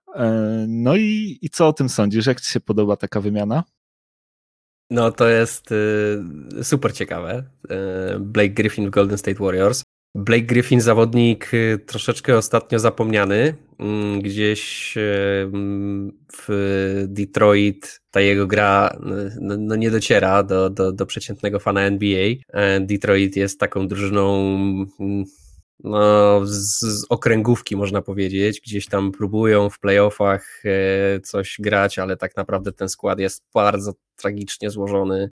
[0.68, 2.26] No i, i co o tym sądzisz?
[2.26, 3.64] Jak ci się podoba taka wymiana?
[4.90, 7.44] No to jest y, super ciekawe.
[8.20, 9.84] Blake Griffin w Golden State Warriors.
[10.16, 13.56] Blake Griffin, zawodnik y, troszeczkę ostatnio zapomniany.
[13.80, 18.98] Mm, gdzieś mm, w Detroit ta jego gra
[19.42, 22.30] no, no nie dociera do, do, do przeciętnego fana NBA.
[22.54, 24.56] E, Detroit jest taką drużyną
[25.00, 25.26] mm,
[25.84, 28.62] no, z, okręgówki, można powiedzieć.
[28.62, 33.94] Gdzieś tam próbują w playoffach e, coś grać, ale tak naprawdę ten skład jest bardzo
[34.16, 35.30] tragicznie złożony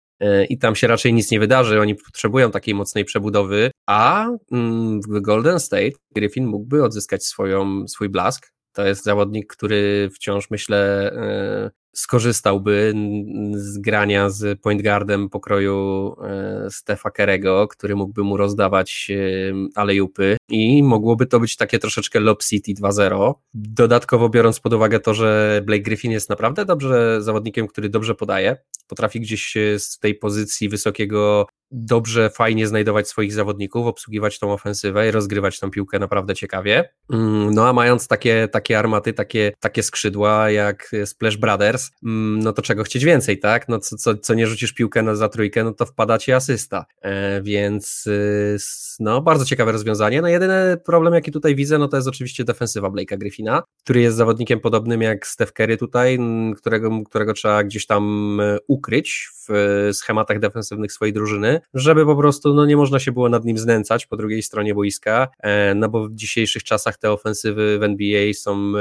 [0.49, 1.81] i tam się raczej nic nie wydarzy.
[1.81, 8.09] Oni potrzebują takiej mocnej przebudowy, a mm, w Golden State Griffin mógłby odzyskać swoją, swój
[8.09, 8.51] blask.
[8.73, 12.93] To jest zawodnik, który wciąż myślę e, skorzystałby
[13.53, 20.37] z grania z point guardem pokroju e, Stefa Kerego, który mógłby mu rozdawać e, alejupy
[20.49, 23.33] i mogłoby to być takie troszeczkę Lob City 2-0.
[23.53, 28.57] Dodatkowo biorąc pod uwagę to, że Blake Griffin jest naprawdę dobrze zawodnikiem, który dobrze podaje,
[28.87, 35.11] potrafi gdzieś z tej pozycji wysokiego dobrze, fajnie znajdować swoich zawodników, obsługiwać tą ofensywę i
[35.11, 36.89] rozgrywać tą piłkę naprawdę ciekawie.
[37.13, 42.53] Mm, no a mając takie, takie armaty, takie, takie skrzydła jak Splash Brothers, mm, no
[42.53, 43.69] to czego chcieć więcej, tak?
[43.69, 46.85] No co, co, co nie rzucisz piłkę na za trójkę, no to wpada ci asysta.
[47.01, 48.57] E, więc y,
[48.99, 50.21] no bardzo ciekawe rozwiązanie.
[50.21, 54.17] No jedyny problem jaki tutaj widzę, no to jest oczywiście defensywa Blake'a Griffina, który jest
[54.17, 56.19] zawodnikiem podobnym jak Steph Curry tutaj,
[56.57, 62.15] którego, którego trzeba gdzieś tam e, ukryć w e, schematach defensywnych swojej drużyny, żeby po
[62.15, 65.89] prostu no, nie można się było nad nim znęcać po drugiej stronie boiska, e, no
[65.89, 68.73] bo w dzisiejszych czasach te ofensywy w NBA są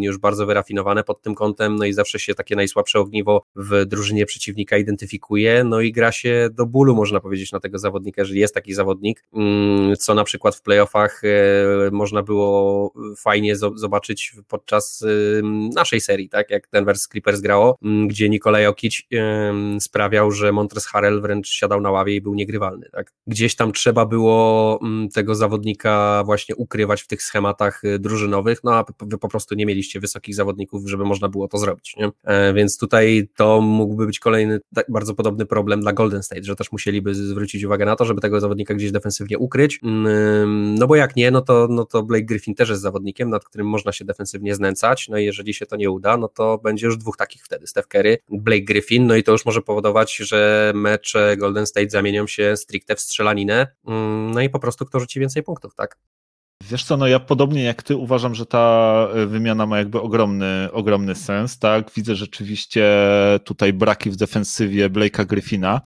[0.00, 4.26] już bardzo wyrafinowane pod tym kątem, no i zawsze się takie najsłabsze ogniwo w drużynie
[4.26, 8.54] przeciwnika identyfikuje, no i gra się do bólu, można powiedzieć, na tego zawodnika, jeżeli jest
[8.54, 15.04] taki zawodnik, mm, co na przykład w playoffach e, można było fajnie zobaczyć podczas
[15.74, 19.08] naszej serii, tak, jak Denver Clippers grało, gdzie Nikolaj Okić
[19.80, 22.88] sprawiał, że Montres Harrell wręcz siadał na ławie był niegrywalny.
[22.92, 23.12] Tak?
[23.26, 28.74] Gdzieś tam trzeba było mm, tego zawodnika właśnie ukrywać w tych schematach y, drużynowych, no
[28.74, 31.94] a wy po prostu nie mieliście wysokich zawodników, żeby można było to zrobić.
[31.96, 32.10] Nie?
[32.24, 36.56] E, więc tutaj to mógłby być kolejny tak bardzo podobny problem dla Golden State, że
[36.56, 39.80] też musieliby zwrócić uwagę na to, żeby tego zawodnika gdzieś defensywnie ukryć.
[39.82, 43.44] Mm, no bo jak nie, no to, no to Blake Griffin też jest zawodnikiem, nad
[43.44, 45.08] którym można się defensywnie znęcać.
[45.08, 47.88] No i jeżeli się to nie uda, no to będzie już dwóch takich wtedy: Steph
[47.88, 52.26] Curry, Blake Griffin, no i to już może powodować, że mecze Golden State zamienią zamienią
[52.26, 55.98] się stricte w strzelaninę, mm, no i po prostu kto rzuci więcej punktów, tak?
[56.70, 60.68] Wiesz co, no ja podobnie jak ty uważam, że ta e, wymiana ma jakby ogromny,
[60.72, 61.90] ogromny sens, tak?
[61.96, 62.86] Widzę rzeczywiście
[63.44, 65.80] tutaj braki w defensywie Blake'a Griffina,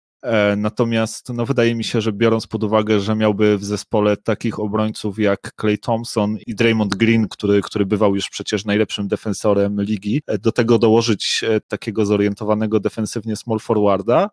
[0.57, 5.19] natomiast no, wydaje mi się, że biorąc pod uwagę, że miałby w zespole takich obrońców
[5.19, 10.39] jak Clay Thompson i Draymond Green, który, który bywał już przecież najlepszym defensorem ligi, e,
[10.39, 14.31] do tego dołożyć e, takiego zorientowanego defensywnie small forwarda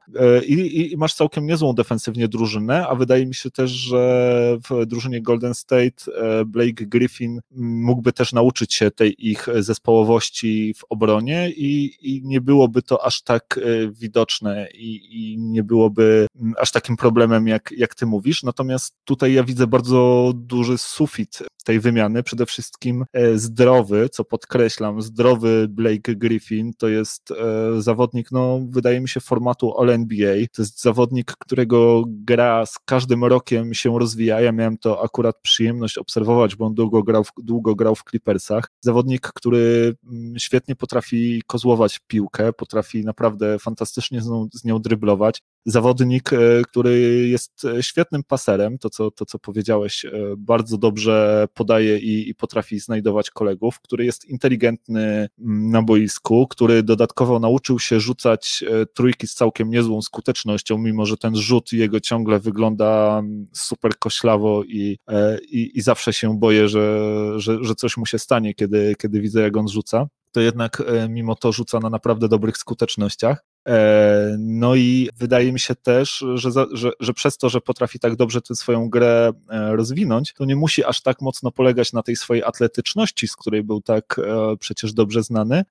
[0.47, 5.21] i, i masz całkiem niezłą defensywnie drużynę, a wydaje mi się też, że w drużynie
[5.21, 6.11] Golden State
[6.45, 12.81] Blake Griffin mógłby też nauczyć się tej ich zespołowości w obronie i, i nie byłoby
[12.81, 13.59] to aż tak
[13.91, 18.43] widoczne i, i nie było byłoby mm, aż takim problemem, jak, jak ty mówisz.
[18.43, 25.01] Natomiast tutaj ja widzę bardzo duży sufit tej wymiany, przede wszystkim e, zdrowy, co podkreślam,
[25.01, 30.81] zdrowy Blake Griffin to jest e, zawodnik, no wydaje mi się formatu All-NBA, to jest
[30.81, 36.65] zawodnik, którego gra z każdym rokiem się rozwija, ja miałem to akurat przyjemność obserwować, bo
[36.65, 42.53] on długo grał w, długo grał w Clippersach, zawodnik, który mm, świetnie potrafi kozłować piłkę,
[42.53, 46.37] potrafi naprawdę fantastycznie z nią, z nią dryblować, zawodnik, e,
[46.67, 50.05] który jest świetnym paserem, to co, to co powiedziałeś,
[50.37, 56.83] bardzo dobrze podaje i, i potrafi znajdować kolegów, który jest inteligentny mm, na boisku, który
[56.83, 61.99] dodatkowo nauczył się rzucać e, trójki z całkiem niezłą skutecznością, mimo że ten rzut jego
[61.99, 66.99] ciągle wygląda mm, super koślawo i, e, i, i zawsze się boję, że,
[67.37, 71.09] że, że coś mu się stanie, kiedy, kiedy widzę, jak on rzuca to jednak e,
[71.09, 73.45] mimo to rzuca na naprawdę dobrych skutecznościach.
[73.67, 78.15] E, no i wydaje mi się też, że, że, że przez to, że potrafi tak
[78.15, 82.15] dobrze tę swoją grę e, rozwinąć, to nie musi aż tak mocno polegać na tej
[82.15, 85.63] swojej atletyczności, z której był tak e, przecież dobrze znany.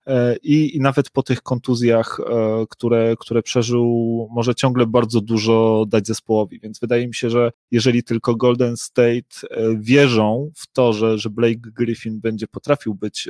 [0.42, 2.20] I, i nawet po tych kontuzjach,
[2.68, 8.03] które, które przeżył, może ciągle bardzo dużo dać zespołowi, więc wydaje mi się, że jeżeli
[8.03, 13.28] tylko Golden State wierzą w to, że, że Blake Griffin będzie potrafił być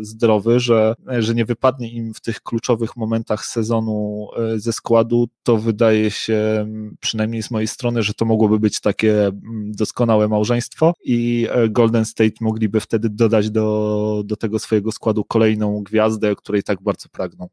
[0.00, 5.56] zdrowy, że, że nie wypadnie im w tych kluczowych momentach sezonu sezonu ze składu, to
[5.56, 6.66] wydaje się,
[7.00, 9.30] przynajmniej z mojej strony, że to mogłoby być takie
[9.66, 16.36] doskonałe małżeństwo i Golden State mogliby wtedy dodać do, do tego swojego składu kolejną gwiazdę,
[16.36, 17.48] której tak bardzo pragną.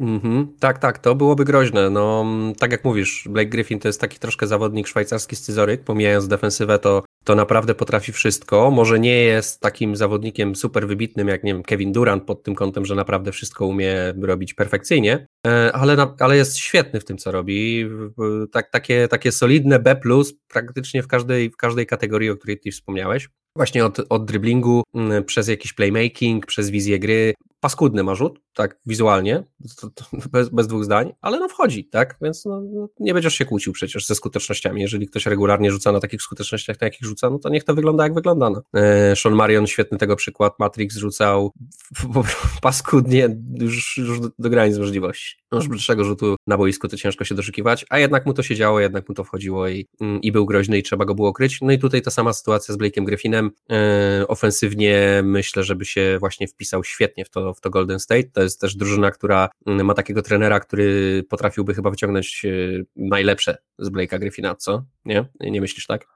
[0.00, 0.46] Mm-hmm.
[0.60, 1.90] Tak, tak, to byłoby groźne.
[1.90, 2.24] No,
[2.58, 7.02] tak jak mówisz, Blake Griffin to jest taki troszkę zawodnik szwajcarski scyzoryk, pomijając defensywę, to,
[7.24, 8.70] to naprawdę potrafi wszystko.
[8.70, 12.86] Może nie jest takim zawodnikiem super wybitnym jak, nie wiem, Kevin Durant pod tym kątem,
[12.86, 17.86] że naprawdę wszystko umie robić perfekcyjnie, e, ale, ale jest świetny w tym, co robi.
[18.52, 20.00] Tak, takie, takie solidne B+,
[20.48, 23.28] praktycznie w każdej, w każdej kategorii, o której ty wspomniałeś.
[23.56, 28.78] Właśnie od, od driblingu, mm, przez jakiś playmaking, przez wizję gry, paskudny ma rzut, tak,
[28.86, 29.44] wizualnie,
[29.80, 33.34] to, to bez, bez, dwóch zdań, ale no wchodzi, tak, więc no, no, nie będziesz
[33.34, 34.80] się kłócił przecież ze skutecznościami.
[34.80, 38.04] Jeżeli ktoś regularnie rzuca na takich skutecznościach, na jakich rzuca, no to niech to wygląda
[38.04, 38.50] jak wygląda.
[38.50, 38.62] No.
[38.74, 41.52] E, Sean Marion, świetny tego przykład, Matrix rzucał
[42.62, 45.36] paskudnie już, już do, granic możliwości.
[45.52, 48.80] No, brzydszego rzutu na boisku to ciężko się doszukiwać, a jednak mu to się działo,
[48.80, 51.58] jednak mu to wchodziło i, mm, i był groźny i trzeba go było kryć.
[51.62, 53.39] No i tutaj ta sama sytuacja z Blake'em Griffinem.
[53.70, 58.30] E, ofensywnie myślę, żeby się właśnie wpisał świetnie w to, w to Golden State.
[58.32, 62.48] To jest też drużyna, która mm, ma takiego trenera, który potrafiłby chyba wyciągnąć e,
[62.96, 64.84] najlepsze z Blake'a Griffina, co?
[65.04, 65.24] Nie?
[65.40, 66.06] Nie myślisz tak?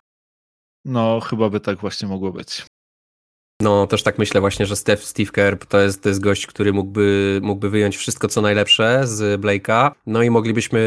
[0.85, 2.67] No, chyba by tak właśnie mogło być.
[3.63, 6.73] No, też tak myślę właśnie, że Steve, Steve Kerr to jest, to jest gość, który
[6.73, 9.91] mógłby, mógłby wyjąć wszystko, co najlepsze z Blake'a.
[10.07, 10.81] No i moglibyśmy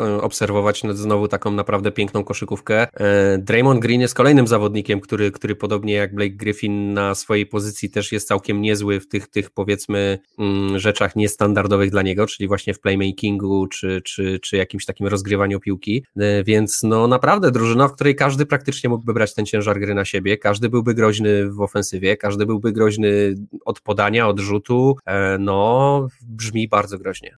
[0.00, 2.86] e, obserwować znowu taką naprawdę piękną koszykówkę.
[2.94, 7.90] E, Draymond Green jest kolejnym zawodnikiem, który, który podobnie jak Blake Griffin na swojej pozycji
[7.90, 12.74] też jest całkiem niezły w tych, tych powiedzmy mm, rzeczach niestandardowych dla niego, czyli właśnie
[12.74, 16.04] w playmakingu czy, czy, czy jakimś takim rozgrywaniu piłki.
[16.16, 20.04] E, więc no naprawdę drużyna, w której każdy praktycznie mógłby brać ten ciężar gry na
[20.04, 23.34] siebie, każdy byłby groźny w ofensywie każdy byłby groźny
[23.64, 27.36] od podania, od rzutu, e, no brzmi bardzo groźnie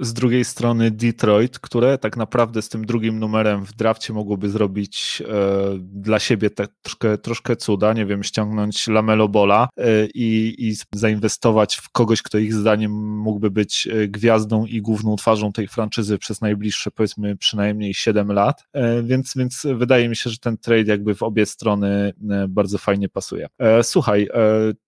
[0.00, 5.22] z drugiej strony Detroit, które tak naprawdę z tym drugim numerem w drafcie mogłoby zrobić
[5.28, 11.76] e, dla siebie troszkę, troszkę cuda, nie wiem, ściągnąć Lamelo Bola e, i, i zainwestować
[11.76, 16.40] w kogoś, kto ich zdaniem mógłby być e, gwiazdą i główną twarzą tej franczyzy przez
[16.40, 21.14] najbliższe powiedzmy przynajmniej 7 lat, e, więc, więc wydaje mi się, że ten trade jakby
[21.14, 23.46] w obie strony e, bardzo fajnie pasuje.
[23.58, 24.28] E, słuchaj,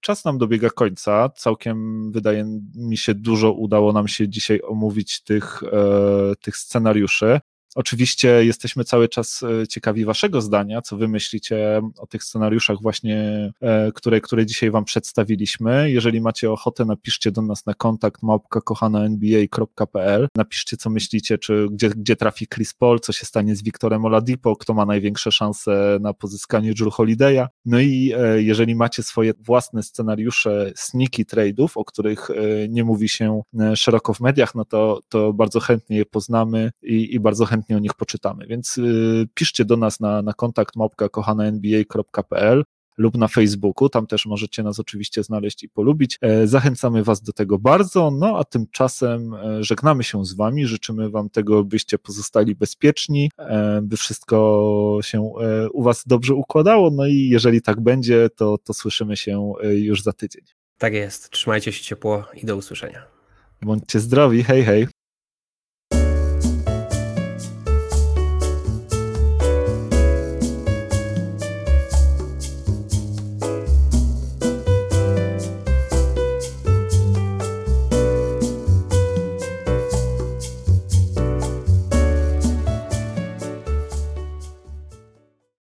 [0.01, 5.23] czas nam dobiega końca, całkiem wydaje mi się dużo udało nam się dzisiaj omówić omówić
[5.23, 7.41] tych, e, tych scenariuszy.
[7.75, 13.53] Oczywiście jesteśmy cały czas e, ciekawi Waszego zdania, co Wy myślicie o tych scenariuszach, właśnie,
[13.61, 15.91] e, które, które dzisiaj Wam przedstawiliśmy.
[15.91, 20.29] Jeżeli macie ochotę, napiszcie do nas na kontakt małpka.kochana.nba.pl.
[20.37, 24.57] Napiszcie, co myślicie, czy gdzie, gdzie trafi Chris Paul, co się stanie z Wiktorem Oladipo,
[24.57, 27.47] kto ma największe szanse na pozyskanie Drew Holiday'a.
[27.65, 32.29] No i e, jeżeli macie swoje własne scenariusze sneaky trade'ów, o których
[32.69, 33.43] nie mówi się
[33.75, 37.77] szeroko w mediach, no to, to bardzo chętnie je poznamy i, i bardzo chętnie chętnie
[37.77, 38.47] o nich poczytamy.
[38.47, 42.65] Więc y, piszcie do nas na, na kontakt małpka kochana.nba.pl
[43.01, 46.19] lub na Facebooku, tam też możecie nas oczywiście znaleźć i polubić.
[46.21, 51.11] E, zachęcamy Was do tego bardzo, no a tymczasem e, żegnamy się z Wami, życzymy
[51.11, 55.33] Wam tego, byście pozostali bezpieczni, e, by wszystko się
[55.73, 60.13] u Was dobrze układało, no i jeżeli tak będzie, to, to słyszymy się już za
[60.13, 60.43] tydzień.
[60.79, 63.03] Tak jest, trzymajcie się ciepło i do usłyszenia.
[63.63, 64.87] Bądźcie zdrowi, hej hej.